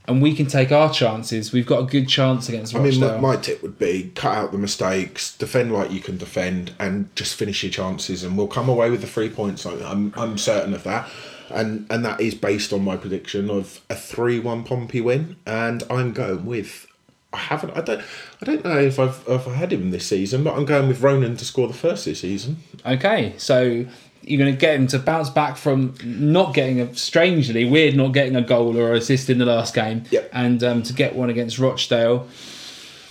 [0.08, 1.52] and we can take our chances.
[1.52, 3.20] We've got a good chance against I mean, Rochdale.
[3.20, 7.14] my, my tip would be cut out the mistakes, defend like you can defend, and
[7.14, 9.66] just finish your chances, and we'll come away with the three points.
[9.66, 11.08] I'm I'm certain of that,
[11.50, 16.12] and and that is based on my prediction of a three-one Pompey win, and I'm
[16.12, 16.86] going with.
[17.30, 17.76] I haven't.
[17.76, 18.02] I don't.
[18.40, 21.02] I don't know if I've if I had him this season, but I'm going with
[21.02, 22.56] Ronan to score the first this season.
[22.86, 23.84] Okay, so
[24.28, 28.12] you're going to get him to bounce back from not getting a strangely weird, not
[28.12, 30.30] getting a goal or assist in the last game, Yep.
[30.32, 32.28] and um, to get one against Rochdale.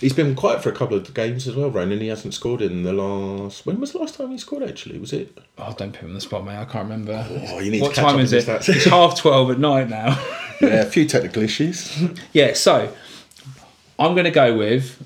[0.00, 2.00] He's been quiet for a couple of games as well, Ronan.
[2.00, 3.66] He hasn't scored in the last.
[3.66, 4.62] When was the last time he scored?
[4.62, 5.36] Actually, was it?
[5.58, 6.56] Oh, don't put him on the spot, mate.
[6.56, 7.26] I can't remember.
[7.48, 8.44] Oh, you need what to catch time up is it?
[8.46, 8.68] stats.
[8.68, 10.16] It's half twelve at night now.
[10.60, 11.96] Yeah, a few technical issues.
[12.32, 12.92] yeah, so
[13.96, 15.00] I'm going to go with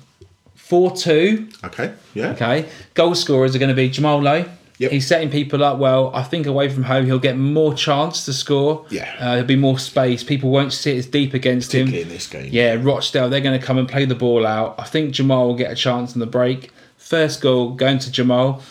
[0.55, 1.47] four two.
[1.63, 1.93] Okay.
[2.15, 2.31] Yeah.
[2.31, 4.45] Okay, goal scorers are going to be Jamal Lowe.
[4.79, 4.91] Yep.
[4.91, 6.11] He's setting people up well.
[6.15, 8.85] I think away from home he'll get more chance to score.
[8.89, 9.13] Yeah.
[9.19, 10.23] uh, there'll be more space.
[10.23, 11.93] People won't sit as deep against him.
[11.93, 12.49] In this game.
[12.51, 14.75] Yeah, Rochdale, they're going to come and play the ball out.
[14.79, 16.71] I think Jamal will get a chance in the break.
[16.97, 18.61] First goal going to Jamal.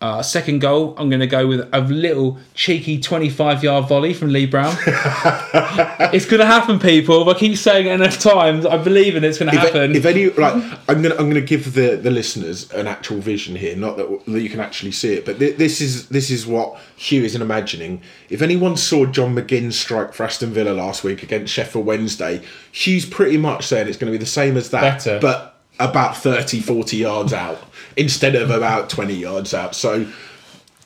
[0.00, 4.28] Uh, second goal, I'm going to go with a little cheeky 25 yard volley from
[4.28, 4.76] Lee Brown.
[4.86, 7.28] it's going to happen, people.
[7.28, 9.96] If I keep saying it enough times, I believe in it's going to happen.
[9.96, 10.54] if any like
[10.88, 14.40] I'm gonna I'm gonna give the, the listeners an actual vision here, not that, that
[14.40, 18.00] you can actually see it, but thi- this is this is what Hugh isn't imagining.
[18.30, 22.40] If anyone saw John McGinn strike for Aston Villa last week against Sheffield Wednesday,
[22.70, 25.18] Hugh's pretty much saying it's going to be the same as that, Better.
[25.20, 27.62] but about 30, 40 yards out
[27.96, 29.74] instead of about 20 yards out.
[29.74, 30.06] So,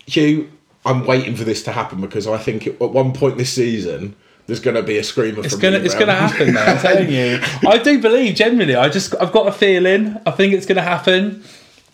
[0.06, 0.50] Hugh,
[0.84, 4.16] I'm waiting for this to happen because I think at one point this season.
[4.48, 6.68] There's going to be a screamer It's from gonna, it's gonna happen, man.
[6.68, 7.38] I'm telling you.
[7.68, 8.74] I do believe genuinely.
[8.74, 10.18] I just, I've got a feeling.
[10.26, 11.44] I think it's gonna happen.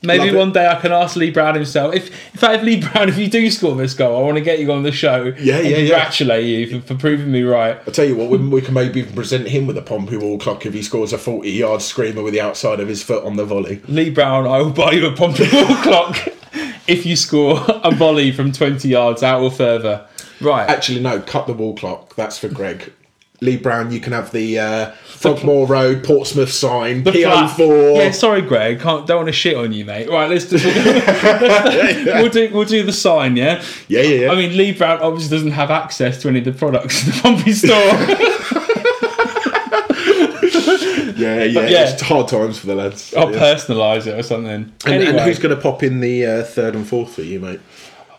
[0.01, 0.39] Maybe Love it.
[0.39, 1.93] one day I can ask Lee Brown himself.
[1.93, 4.45] If, in fact, if Lee Brown, if you do score this goal, I want to
[4.45, 5.33] get you on the show.
[5.39, 5.89] Yeah, and yeah, yeah.
[5.89, 7.81] Congratulate you for, for proving me right.
[7.85, 10.39] I'll tell you what, we, we can maybe even present him with a Pompey wall
[10.39, 13.37] clock if he scores a 40 yard screamer with the outside of his foot on
[13.37, 13.83] the volley.
[13.89, 16.17] Lee Brown, I will buy you a Pompey wall clock
[16.87, 20.07] if you score a volley from 20 yards out or further.
[20.41, 20.69] Right.
[20.69, 22.15] Actually, no, cut the wall clock.
[22.15, 22.93] That's for Greg.
[23.41, 27.97] Lee Brown, you can have the uh, Frogmore Road, Portsmouth sign, The flat- PO4.
[27.97, 28.81] Yeah, sorry, Greg.
[28.81, 30.09] Can't don't want to shit on you, mate.
[30.11, 30.57] Right, let's do.
[32.15, 32.51] we'll do.
[32.53, 33.37] We'll do the sign.
[33.37, 33.63] Yeah.
[33.87, 34.33] yeah, yeah, yeah.
[34.33, 37.21] I mean, Lee Brown obviously doesn't have access to any of the products in the
[37.23, 37.69] Pompey store.
[41.19, 41.91] yeah, yeah, yeah.
[41.93, 43.15] It's hard times for the lads.
[43.15, 43.39] I'll Yeah.
[43.55, 44.51] personalise it or something.
[44.51, 47.41] And, anyway, and who's going to pop in the uh, third and fourth for you,
[47.41, 47.61] mate?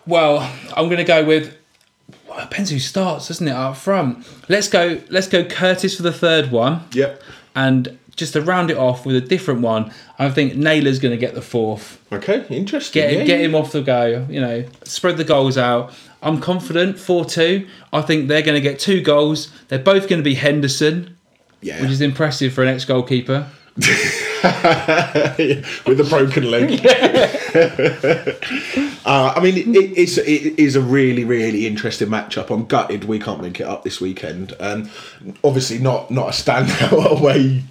[0.06, 0.40] well,
[0.76, 1.56] I'm going to go with.
[2.30, 3.52] Well, it depends who starts, doesn't it?
[3.52, 5.02] Up front, let's go.
[5.10, 6.84] Let's go Curtis for the third one.
[6.94, 7.22] Yep.
[7.56, 11.18] And just to round it off with a different one, I think Naylor's going to
[11.18, 12.00] get the fourth.
[12.12, 13.02] Okay, interesting.
[13.02, 13.46] Get yeah, get yeah.
[13.46, 14.26] him off the go.
[14.30, 15.94] You know, spread the goals out.
[16.22, 17.68] I'm confident four two.
[17.94, 19.52] I think they're going to get two goals.
[19.70, 21.18] They're both going to be Henderson,
[21.62, 21.82] Yeah.
[21.82, 23.48] which is impressive for an ex goalkeeper.
[25.86, 26.80] with a broken leg.
[29.06, 32.50] uh, I mean, it, it, it's it is a really really interesting matchup.
[32.50, 34.56] I'm gutted we can't make it up this weekend.
[34.60, 34.90] Um,
[35.44, 37.64] obviously not not a standout away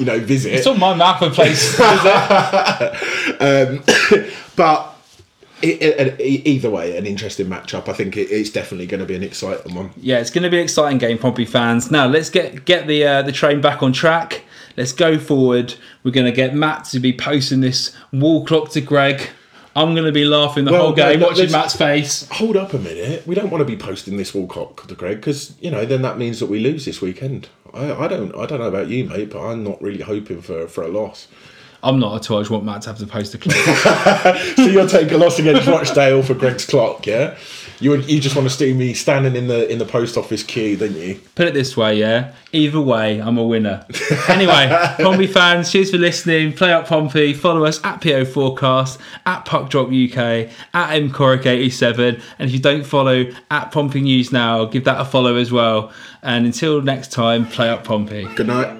[0.00, 0.54] you know, visit.
[0.54, 1.76] It's on my map of places.
[4.56, 4.96] but
[5.62, 7.88] it, it, it- either way, an interesting matchup.
[7.88, 9.90] I think it, it's definitely going to be an exciting one.
[9.98, 11.90] yeah, it's going to be an exciting game, Pompey fans.
[11.90, 14.42] Now let's get get the uh, the train back on track.
[14.76, 15.74] Let's go forward.
[16.04, 19.28] We're going to get Matt to be posting this wall clock to Greg.
[19.76, 22.28] I'm going to be laughing the Well, whole game, no, no, watching Matt's face.
[22.30, 23.26] Hold up a minute.
[23.26, 26.02] We don't want to be posting this wall clock to Greg because you know then
[26.02, 27.48] that means that we lose this weekend.
[27.72, 30.66] I, I don't I don't know about you, mate, but I'm not really hoping for
[30.66, 31.28] for a loss.
[31.82, 32.38] I'm not at all.
[32.38, 34.36] I just want Matt to have to post a clock.
[34.56, 37.38] So you'll take a loss against Rochdale for Greg's clock, yeah?
[37.80, 40.42] You would- you just want to see me standing in the in the post office
[40.42, 41.18] queue, don't you?
[41.34, 42.32] Put it this way, yeah.
[42.52, 43.84] Either way, I'm a winner.
[44.28, 44.68] Anyway,
[44.98, 46.52] Pompey fans, cheers for listening.
[46.52, 47.32] Play up Pompey.
[47.34, 50.18] Follow us at PO Forecast, at Puck Drop UK,
[50.74, 52.20] at MCoric87.
[52.38, 55.92] And if you don't follow at Pompey News now, give that a follow as well.
[56.22, 58.24] And until next time, play up Pompey.
[58.36, 58.79] Good night.